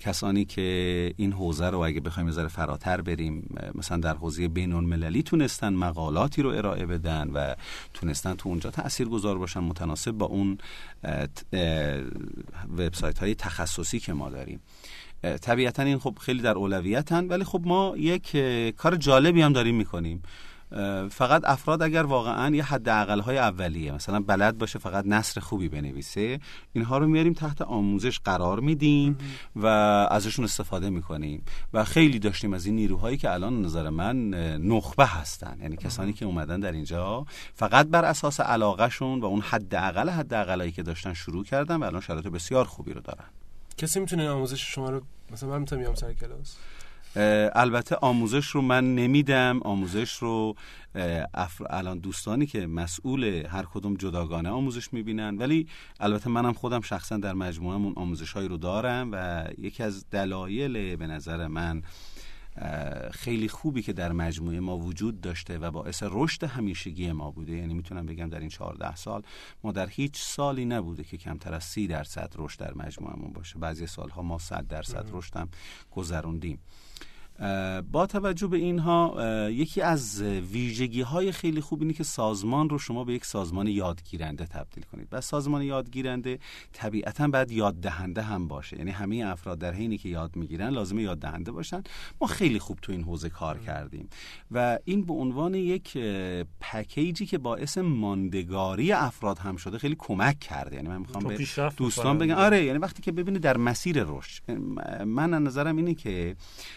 کسانی 0.00 0.44
که 0.44 1.14
این 1.16 1.32
حوزه 1.32 1.70
رو 1.70 1.78
اگه 1.78 2.00
بخوایم 2.00 2.30
ذره 2.30 2.48
فراتر 2.48 3.00
بریم 3.00 3.56
مثلا 3.74 3.98
در 3.98 4.14
حوزه 4.14 4.48
بین 4.48 4.72
المللی 4.72 5.22
تونستن 5.22 5.72
مقالاتی 5.72 6.42
رو 6.42 6.50
ارائه 6.50 6.86
بدن 6.86 7.30
و 7.34 7.54
تونستن 7.94 8.34
تو 8.34 8.48
اونجا 8.48 8.70
تأثیر 8.70 9.08
گذار 9.08 9.38
باشن 9.38 9.60
متناسب 9.60 10.10
با 10.10 10.26
اون 10.26 10.58
وبسایت 12.78 13.18
های 13.18 13.34
تخصصی 13.34 14.00
که 14.00 14.12
ما 14.12 14.30
داریم. 14.30 14.60
طبیعتا 15.42 15.82
این 15.82 15.98
خب 15.98 16.18
خیلی 16.20 16.42
در 16.42 16.54
اولویتن 16.54 17.28
ولی 17.28 17.44
خب 17.44 17.62
ما 17.64 17.94
یک 17.96 18.36
کار 18.76 18.96
جالبی 18.96 19.42
هم 19.42 19.52
داریم 19.52 19.74
می‌کنیم. 19.74 20.22
فقط 21.10 21.42
افراد 21.44 21.82
اگر 21.82 22.02
واقعا 22.02 22.56
یه 22.56 22.64
حد 22.64 22.88
های 23.20 23.38
اولیه 23.38 23.92
مثلا 23.92 24.20
بلد 24.20 24.58
باشه 24.58 24.78
فقط 24.78 25.04
نصر 25.06 25.40
خوبی 25.40 25.68
بنویسه 25.68 26.40
اینها 26.72 26.98
رو 26.98 27.06
میاریم 27.06 27.32
تحت 27.32 27.62
آموزش 27.62 28.18
قرار 28.18 28.60
میدیم 28.60 29.18
و 29.56 29.66
ازشون 30.10 30.44
استفاده 30.44 30.90
می‌کنیم. 30.90 31.44
و 31.72 31.84
خیلی 31.84 32.18
داشتیم 32.18 32.52
از 32.52 32.66
این 32.66 32.74
نیروهایی 32.74 33.16
که 33.16 33.30
الان 33.30 33.62
نظر 33.62 33.90
من 33.90 34.30
نخبه 34.58 35.06
هستن. 35.06 35.58
یعنی 35.62 35.76
کسانی 35.76 36.12
که 36.12 36.24
اومدن 36.24 36.60
در 36.60 36.72
اینجا 36.72 37.26
فقط 37.54 37.86
بر 37.86 38.04
اساس 38.04 38.40
علاقهشون 38.40 39.20
و 39.20 39.24
اون 39.24 39.40
حد 39.40 39.74
اقل 39.74 40.08
حد 40.08 40.70
که 40.70 40.82
داشتن 40.82 41.14
شروع 41.14 41.44
کردن 41.44 41.76
و 41.76 41.84
الان 41.84 42.00
شرایط 42.00 42.26
بسیار 42.26 42.64
خوبی 42.64 42.92
رو 42.92 43.00
دارن. 43.00 43.24
کسی 43.76 44.00
می‌تونه 44.00 44.30
آموزش 44.30 44.74
شما 44.74 44.90
رو 44.90 45.02
مثلا 45.32 45.48
من 45.48 45.58
می‌تونم 45.58 45.82
بیام 45.82 45.94
سر 45.94 46.12
کلاس؟ 46.12 46.56
البته 47.16 47.96
آموزش 47.96 48.46
رو 48.46 48.62
من 48.62 48.94
نمیدم. 48.94 49.60
آموزش 49.62 50.12
رو 50.12 50.54
الان 51.70 51.98
دوستانی 51.98 52.46
که 52.46 52.66
مسئول 52.66 53.24
هر 53.24 53.64
کدوم 53.74 53.94
جداگانه 53.94 54.48
آموزش 54.48 54.92
می‌بینن. 54.92 55.38
ولی 55.38 55.66
البته 56.00 56.30
منم 56.30 56.52
خودم 56.52 56.80
شخصا 56.80 57.16
در 57.16 57.32
مجموعهمون 57.32 57.92
آموزش 57.96 58.32
هایی 58.32 58.48
رو 58.48 58.56
دارم 58.56 59.08
و 59.12 59.44
یکی 59.58 59.82
از 59.82 60.04
دلایل 60.10 60.96
به 60.96 61.06
نظر 61.06 61.46
من 61.46 61.82
خیلی 63.12 63.48
خوبی 63.48 63.82
که 63.82 63.92
در 63.92 64.12
مجموعه 64.12 64.60
ما 64.60 64.78
وجود 64.78 65.20
داشته 65.20 65.58
و 65.58 65.70
باعث 65.70 66.02
رشد 66.06 66.44
همیشگی 66.44 67.12
ما 67.12 67.30
بوده. 67.30 67.52
یعنی 67.52 67.74
می‌تونم 67.74 68.06
بگم 68.06 68.28
در 68.28 68.40
این 68.40 68.48
14 68.48 68.96
سال 68.96 69.22
ما 69.64 69.72
در 69.72 69.88
هیچ 69.88 70.22
سالی 70.22 70.64
نبوده 70.64 71.04
که 71.04 71.16
کمتر 71.16 71.54
از 71.54 71.64
30 71.64 71.86
درصد 71.86 72.32
رشد 72.36 72.60
در 72.60 72.74
مجموعهمون 72.74 73.32
باشه. 73.32 73.58
بعضی 73.58 73.86
سالها 73.86 74.22
ما 74.22 74.38
100 74.38 74.66
درصد 74.66 75.08
رشد 75.12 75.48
گذروندیم. 75.90 76.58
با 77.92 78.06
توجه 78.06 78.46
به 78.46 78.56
اینها 78.56 79.16
یکی 79.50 79.80
از 79.80 80.22
ویژگی 80.22 81.00
های 81.00 81.32
خیلی 81.32 81.60
خوب 81.60 81.80
اینه 81.80 81.92
که 81.92 82.04
سازمان 82.04 82.68
رو 82.68 82.78
شما 82.78 83.04
به 83.04 83.12
یک 83.12 83.24
سازمان 83.24 83.66
یادگیرنده 83.66 84.46
تبدیل 84.46 84.84
کنید. 84.92 85.08
و 85.12 85.20
سازمان 85.20 85.62
یادگیرنده 85.62 86.38
طبیعتا 86.72 87.28
باید 87.28 87.50
یاد 87.50 87.74
دهنده 87.74 88.22
هم 88.22 88.48
باشه. 88.48 88.78
یعنی 88.78 88.90
همه 88.90 89.24
افراد 89.26 89.58
در 89.58 89.72
حینی 89.72 89.98
که 89.98 90.08
یاد 90.08 90.36
می‌گیرن 90.36 90.68
لازمه 90.68 91.02
یاد 91.02 91.18
دهنده 91.18 91.52
باشن. 91.52 91.82
ما 92.20 92.26
خیلی 92.26 92.58
خوب 92.58 92.78
تو 92.82 92.92
این 92.92 93.02
حوزه 93.02 93.28
کار 93.28 93.58
کردیم. 93.58 94.08
و 94.50 94.78
این 94.84 95.04
به 95.04 95.12
عنوان 95.12 95.54
یک 95.54 95.98
پکیجی 96.60 97.26
که 97.26 97.38
باعث 97.38 97.78
ماندگاری 97.78 98.92
افراد 98.92 99.38
هم 99.38 99.56
شده 99.56 99.78
خیلی 99.78 99.96
کمک 99.98 100.38
کرده. 100.38 100.76
یعنی 100.76 100.88
من 100.88 100.98
می‌خوام 100.98 101.24
به 101.24 101.46
دوستان 101.76 102.18
بگم 102.18 102.34
آره 102.34 102.64
یعنی 102.64 102.78
وقتی 102.78 103.02
که 103.02 103.12
ببینید 103.12 103.42
در 103.42 103.56
مسیر 103.56 104.04
رشد 104.06 104.50
من 105.04 105.30
نظرم 105.30 105.76
اینه 105.76 105.94
که 105.94 106.36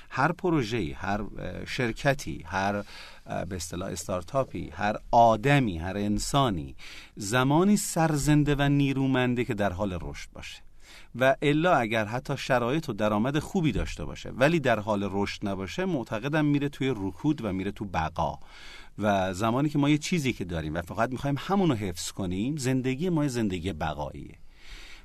هر 0.09 0.31
پروژه 0.45 0.95
هر 0.95 1.21
شرکتی 1.67 2.43
هر 2.45 2.84
به 3.25 3.55
اصطلاح 3.55 3.89
استارتاپی 3.89 4.69
هر 4.69 4.97
آدمی 5.12 5.77
هر 5.77 5.97
انسانی 5.97 6.75
زمانی 7.15 7.77
سرزنده 7.77 8.55
و 8.55 8.62
نیرومنده 8.62 9.45
که 9.45 9.53
در 9.53 9.73
حال 9.73 9.97
رشد 10.01 10.29
باشه. 10.34 10.62
و 11.15 11.36
الا 11.41 11.75
اگر 11.75 12.05
حتی 12.05 12.38
شرایط 12.38 12.89
و 12.89 12.93
درآمد 12.93 13.39
خوبی 13.39 13.71
داشته 13.71 14.05
باشه 14.05 14.29
ولی 14.29 14.60
در 14.60 14.79
حال 14.79 15.10
رشد 15.12 15.47
نباشه 15.47 15.86
معتقدم 15.86 16.45
میره 16.45 16.69
توی 16.69 16.93
رکود 16.97 17.45
و 17.45 17.53
میره 17.53 17.71
تو 17.71 17.86
بقا. 17.86 18.39
و 18.97 19.34
زمانی 19.34 19.69
که 19.69 19.77
ما 19.77 19.89
یه 19.89 19.97
چیزی 19.97 20.34
که 20.34 20.45
داریم 20.45 20.73
و 20.73 20.81
فقط 20.81 21.12
می‌خوایم 21.12 21.36
همون 21.39 21.69
رو 21.69 21.75
حفظ 21.75 22.12
کنیم 22.12 22.58
زندگی 22.58 23.10
ما 23.10 23.27
زندگی 23.27 23.73
بقاییه. 23.73 24.36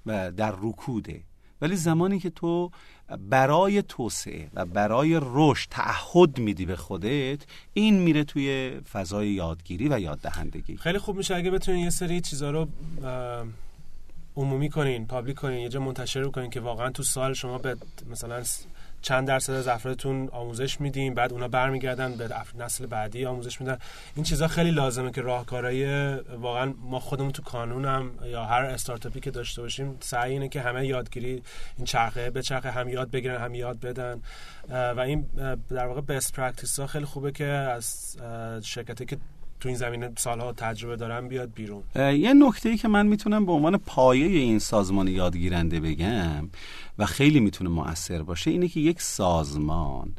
و 0.06 0.32
در 0.32 0.54
رکوده. 0.62 1.22
ولی 1.62 1.76
زمانی 1.76 2.18
که 2.18 2.30
تو 2.30 2.70
برای 3.18 3.82
توسعه 3.82 4.50
و 4.54 4.66
برای 4.66 5.20
رشد 5.22 5.68
تعهد 5.70 6.38
میدی 6.38 6.66
به 6.66 6.76
خودت 6.76 7.38
این 7.72 7.98
میره 7.98 8.24
توی 8.24 8.80
فضای 8.92 9.28
یادگیری 9.28 9.88
و 9.88 10.00
یاد 10.00 10.18
دهندگی 10.18 10.76
خیلی 10.76 10.98
خوب 10.98 11.16
میشه 11.16 11.34
اگه 11.34 11.50
بتونین 11.50 11.84
یه 11.84 11.90
سری 11.90 12.20
چیزا 12.20 12.50
رو 12.50 12.68
عمومی 14.36 14.70
کنین 14.70 15.06
پابلیک 15.06 15.36
کنین 15.36 15.58
یه 15.58 15.68
جا 15.68 15.80
منتشر 15.80 16.24
کنین 16.24 16.50
که 16.50 16.60
واقعا 16.60 16.90
تو 16.90 17.02
سال 17.02 17.34
شما 17.34 17.58
به 17.58 17.76
مثلا 18.10 18.42
چند 19.02 19.28
درصد 19.28 19.52
از 19.52 19.68
افرادتون 19.68 20.28
آموزش 20.32 20.80
میدیم 20.80 21.14
بعد 21.14 21.32
اونا 21.32 21.48
برمیگردن 21.48 22.16
به 22.16 22.28
نسل 22.58 22.86
بعدی 22.86 23.26
آموزش 23.26 23.60
میدن. 23.60 23.78
این 24.16 24.24
چیزا 24.24 24.48
خیلی 24.48 24.70
لازمه 24.70 25.10
که 25.10 25.20
راهکارهای 25.20 26.14
واقعا 26.16 26.74
ما 26.78 27.00
خودمون 27.00 27.32
تو 27.32 27.42
کانونم 27.42 28.10
یا 28.24 28.44
هر 28.44 28.62
استارتاپی 28.62 29.20
که 29.20 29.30
داشته 29.30 29.62
باشیم 29.62 29.96
سعی 30.00 30.32
اینه 30.32 30.48
که 30.48 30.60
همه 30.60 30.86
یادگیری 30.86 31.42
این 31.76 31.86
چرخه 31.86 32.30
به 32.30 32.42
چرخه 32.42 32.70
هم 32.70 32.88
یاد 32.88 33.10
بگیرن 33.10 33.40
هم 33.40 33.54
یاد 33.54 33.80
بدن. 33.80 34.22
و 34.70 35.00
این 35.00 35.26
در 35.70 35.86
واقع 35.86 36.00
best 36.00 36.32
practice 36.32 36.80
ها 36.80 36.86
خیلی 36.86 37.04
خوبه 37.04 37.32
که 37.32 37.44
از 37.44 38.16
شرکتی 38.62 39.06
که 39.06 39.18
تو 39.60 39.68
این 39.68 39.78
زمینه 39.78 40.12
سالها 40.16 40.52
تجربه 40.52 40.96
دارم 40.96 41.28
بیاد 41.28 41.52
بیرون. 41.54 41.82
یه 41.96 42.34
نکته 42.34 42.68
ای 42.68 42.76
که 42.76 42.88
من 42.88 43.06
می‌تونم 43.06 43.46
به 43.46 43.52
عنوان 43.52 43.76
پایه 43.76 44.26
این 44.26 44.58
سازمان 44.58 45.08
یادگیرنده 45.08 45.80
بگم 45.80 46.48
و 46.98 47.06
خیلی 47.06 47.40
می‌تونه 47.40 47.70
مؤثر 47.70 48.22
باشه 48.22 48.50
اینه 48.50 48.68
که 48.68 48.80
یک 48.80 49.02
سازمان 49.02 50.14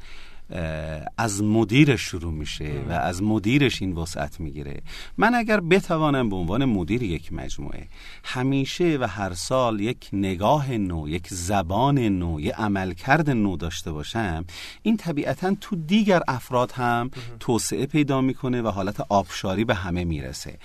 از 1.18 1.44
مدیرش 1.44 2.02
شروع 2.02 2.34
میشه 2.34 2.82
و 2.90 2.92
از 2.92 3.24
مدیرش 3.24 3.82
این 3.82 3.94
وسعت 3.94 4.40
می‌گیره. 4.40 4.82
من 5.18 5.36
اگر 5.36 5.60
بتوانم 5.60 6.30
به 6.30 6.36
عنوان 6.36 6.66
مدیر 6.66 7.04
یک 7.04 7.34
مجموعه 7.34 7.88
همیشه 8.24 8.98
و 9.02 9.08
هر 9.08 9.34
سال 9.34 9.80
یک 9.80 10.10
نگاه 10.14 10.72
نو 10.72 11.10
یک 11.10 11.28
زبان 11.28 12.00
نو 12.00 12.40
یک 12.40 12.54
عملکرد 12.54 13.30
نو 13.30 13.58
داشته 13.58 13.92
باشم 13.92 14.46
این 14.82 14.98
طبیعتا 14.98 15.56
تو 15.62 15.76
دیگر 15.76 16.22
افراد 16.28 16.72
هم 16.72 17.12
توسعه 17.40 17.86
پیدا 17.86 18.22
می‌کنه 18.22 18.62
و 18.62 18.68
حالت 18.68 19.00
آبشاری 19.10 19.66
به 19.66 19.76
همه 19.76 20.04
می‌رسه. 20.04 20.58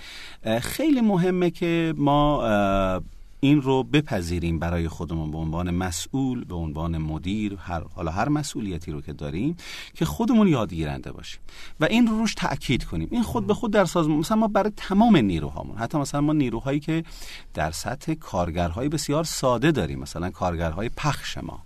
خیلی 0.61 1.01
مهمه 1.01 1.49
که 1.49 1.93
ما 1.97 2.43
این 3.39 3.61
رو 3.61 3.83
بپذیریم 3.83 4.59
برای 4.59 4.87
خودمون 4.87 5.31
به 5.31 5.37
عنوان 5.37 5.71
مسئول 5.71 6.45
به 6.45 6.55
عنوان 6.55 6.97
مدیر 6.97 7.57
هر 7.61 7.83
حالا 7.95 8.11
هر 8.11 8.29
مسئولیتی 8.29 8.91
رو 8.91 9.01
که 9.01 9.13
داریم 9.13 9.57
که 9.93 10.05
خودمون 10.05 10.47
یادگیرنده 10.47 11.11
باشیم. 11.11 11.39
و 11.79 11.85
این 11.85 12.07
رو 12.07 12.17
روش 12.17 12.33
تاکید 12.33 12.83
کنیم. 12.83 13.07
این 13.11 13.23
خود 13.23 13.47
به 13.47 13.53
خود 13.53 13.73
در 13.73 13.85
سازمان 13.85 14.17
مثلا 14.17 14.37
ما 14.37 14.47
برای 14.47 14.71
تمام 14.77 15.17
نیروهامون 15.17 15.77
حتی 15.77 15.97
مثلا 15.97 16.21
ما 16.21 16.33
نیروهایی 16.33 16.79
که 16.79 17.03
در 17.53 17.71
سطح 17.71 18.13
کارگرهای 18.13 18.89
بسیار 18.89 19.23
ساده 19.23 19.71
داریم 19.71 19.99
مثلا 19.99 20.29
کارگرهای 20.29 20.89
پخش 20.89 21.37
ما 21.37 21.63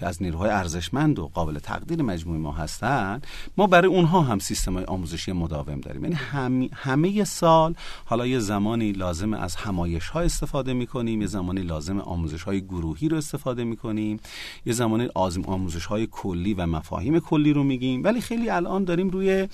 که 0.00 0.06
از 0.06 0.22
نیروهای 0.22 0.50
ارزشمند 0.50 1.18
و 1.18 1.30
قابل 1.34 1.58
تقدیر 1.58 2.02
مجموعه 2.02 2.38
ما 2.38 2.52
هستن 2.52 3.20
ما 3.56 3.66
برای 3.66 3.88
اونها 3.88 4.20
هم 4.20 4.38
سیستم 4.38 4.74
های 4.74 4.84
آموزشی 4.84 5.32
مداوم 5.32 5.80
داریم. 5.80 6.02
یعنی 6.02 6.14
هم، 6.14 6.68
همه 6.72 7.24
سال 7.24 7.74
حالا 8.04 8.26
یه 8.26 8.38
زمانی 8.38 8.92
لازم 8.92 9.34
از 9.34 9.56
همایش 9.56 10.08
ها 10.08 10.20
استفاده 10.20 10.72
می 10.72 10.86
کنیم 10.86 11.20
یه 11.20 11.26
زمانی 11.26 11.60
لازم 11.62 11.98
آموزش 11.98 12.42
های 12.42 12.60
گروهی 12.60 13.08
رو 13.08 13.16
استفاده 13.16 13.64
می 13.64 13.76
کنیم 13.76 14.20
یه 14.66 14.72
زمانی 14.72 15.08
آزم 15.14 15.42
آموزش 15.44 15.86
های 15.86 16.08
کلی 16.10 16.54
و 16.54 16.66
مفاهیم 16.66 17.20
کلی 17.20 17.52
رو 17.52 17.62
میگیم. 17.62 18.04
ولی 18.04 18.20
خیلی 18.20 18.50
الان 18.50 18.84
داریم 18.84 19.10
روی 19.10 19.48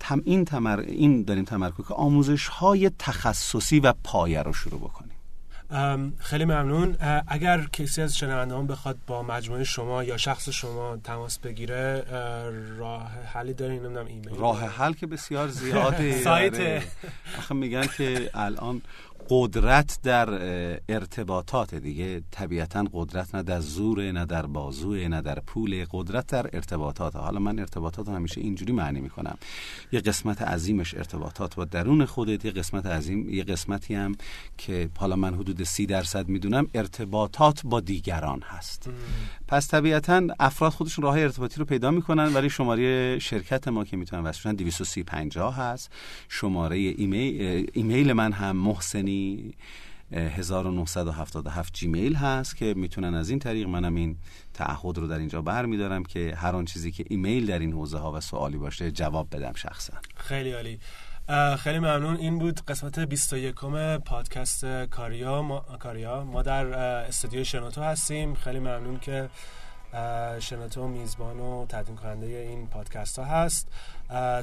تم 0.00 0.22
این, 0.24 0.44
تمر... 0.44 0.80
این 0.80 1.22
داریم 1.22 1.44
تمرکز 1.44 1.86
که 1.88 1.94
آموزش 1.94 2.48
های 2.48 2.90
تخصصی 2.98 3.80
و 3.80 3.94
پایه 4.04 4.42
رو 4.42 4.52
شروع 4.52 4.80
بکنیم. 4.80 5.09
خیلی 6.18 6.44
ممنون. 6.44 6.96
اگر 7.28 7.66
کسی 7.72 8.02
از 8.02 8.16
شنوندگان 8.16 8.66
بخواد 8.66 8.98
با 9.06 9.22
مجموعه 9.22 9.64
شما 9.64 10.04
یا 10.04 10.16
شخص 10.16 10.48
شما 10.48 10.96
تماس 11.04 11.38
بگیره 11.38 12.04
راه 12.78 13.10
حلی 13.34 13.54
دارین 13.54 13.82
نمی‌دونم 13.82 14.06
ایمیل. 14.06 14.34
راه 14.38 14.66
حل 14.66 14.92
که 14.92 15.06
بسیار 15.06 15.48
زیاده 15.48 16.20
سایت. 16.24 16.54
آره. 16.54 16.82
آخه 17.38 17.54
میگن 17.54 17.86
که 17.86 18.30
الان 18.34 18.82
قدرت 19.32 19.98
در 20.02 20.28
ارتباطات 20.88 21.74
دیگه. 21.74 22.22
طبیعتا 22.30 22.84
قدرت 22.92 23.34
نه 23.34 23.42
در 23.42 23.60
زوره 23.60 24.12
نه 24.12 24.24
در 24.24 24.46
بازوه 24.46 24.98
نه 24.98 25.22
در 25.22 25.38
پول. 25.40 25.84
قدرت 25.90 26.26
در 26.26 26.50
ارتباطات. 26.52 27.16
حالا 27.16 27.38
من 27.38 27.58
ارتباطات 27.58 28.08
همیشه 28.08 28.40
اینجوری 28.40 28.72
معنی 28.72 29.00
می‌کنم. 29.00 29.38
یه 29.92 30.00
قسمت 30.00 30.42
عظیمش 30.42 30.94
ارتباطات. 30.94 31.54
با 31.54 31.64
درون 31.64 32.04
خودت 32.04 32.44
یه 32.44 32.50
قسمت 32.50 32.86
عظیم 32.86 33.28
یه 33.28 33.44
قسمتی 33.44 33.94
هم 33.94 34.14
که 34.58 34.88
حالا 34.98 35.16
من 35.16 35.34
حدود 35.34 35.62
سی 35.62 35.86
درصد 35.86 36.28
می‌دونم 36.28 36.66
ارتباطات 36.74 37.62
با 37.64 37.80
دیگران 37.80 38.42
هست. 38.42 38.90
پس 39.48 39.68
طبیعتا 39.68 40.22
افراد 40.40 40.72
خودشون 40.72 41.04
راه 41.04 41.18
ارتباطی 41.18 41.58
رو 41.58 41.64
پیدا 41.64 41.90
می‌کنن 41.90 42.34
ولی 42.34 42.50
شماره 42.50 43.18
شرکت 43.18 43.68
ما 43.68 43.84
که 43.84 43.96
می‌تونن 43.96 44.22
واسه 44.22 44.52
230 44.52 45.04
هست. 45.52 45.90
شماره 46.28 46.76
ایمیل, 46.76 47.66
ایمیل 47.72 48.12
من 48.12 48.32
هم 48.32 48.56
محسنی 48.56 49.19
1977 50.12 51.74
جیمیل 51.74 52.14
هست 52.14 52.56
که 52.56 52.74
می‌تونن 52.76 53.14
از 53.14 53.30
این 53.30 53.38
طریق 53.38 53.68
منم 53.68 53.94
این 53.94 54.16
تعهد 54.54 54.98
رو 54.98 55.06
در 55.06 55.18
اینجا 55.18 55.42
بر 55.42 55.66
میدارم 55.66 56.04
که 56.04 56.34
هر 56.36 56.56
آن 56.56 56.64
چیزی 56.64 56.92
که 56.92 57.04
ایمیل 57.08 57.46
در 57.46 57.58
این 57.58 57.72
حوزه 57.72 57.98
ها 57.98 58.12
و 58.12 58.20
سوالی 58.20 58.58
باشه 58.58 58.90
جواب 58.90 59.36
بدم 59.36 59.52
شخصا. 59.52 59.92
خیلی 60.16 60.52
عالی. 60.52 60.78
خیلی 61.58 61.78
ممنون. 61.78 62.16
این 62.16 62.38
بود 62.38 62.60
قسمت 62.60 62.98
21 62.98 63.54
پادکست 64.04 64.64
کاریا. 64.90 65.42
ما, 65.42 65.60
کاریا. 65.60 66.24
ما 66.24 66.42
در 66.42 66.66
استودیو 66.66 67.44
شنوتو 67.44 67.82
هستیم. 67.82 68.34
خیلی 68.34 68.58
ممنون 68.58 68.98
که 68.98 69.28
شنوتو 70.40 70.88
میزبان 70.88 71.40
و 71.40 71.66
تدوین 71.68 71.96
کننده 71.96 72.26
این 72.26 72.66
پادکست 72.66 73.18
ها 73.18 73.24
هست. 73.24 73.68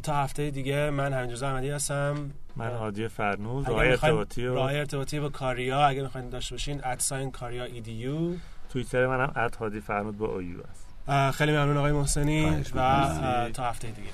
تا 0.04 0.16
هفته 0.16 0.52
دیگه 0.52 0.90
من 0.90 1.14
همینجوز 1.14 1.44
احمدی 1.44 1.70
هستم. 1.70 2.32
من 2.56 2.76
هادی 2.76 3.08
فرنوز 3.08 3.70
راه 3.70 3.80
ارتباطی 3.80 4.46
و 4.46 4.56
راه 4.56 4.74
ارتباطی 4.74 5.20
با 5.20 5.30
کاریا 5.30 5.88
اگه 5.88 6.02
می‌خواین 6.02 6.30
داشته 6.30 6.56
باشین 6.56 6.82
ادساین 6.84 7.32
کاریا 7.32 7.64
ایدیو 7.64 8.36
توییتر 8.70 9.08
منم 9.08 9.32
اد 9.36 9.56
هادی 9.56 9.80
فرنود 9.80 10.18
با 10.18 10.26
اویو 10.26 10.58
است. 10.72 11.38
خیلی 11.38 11.52
ممنون 11.52 11.78
آقای 11.78 11.92
محسنی 11.92 12.64
و 12.76 13.50
تا 13.54 13.64
هفته 13.64 13.88
دیگه. 13.88 14.10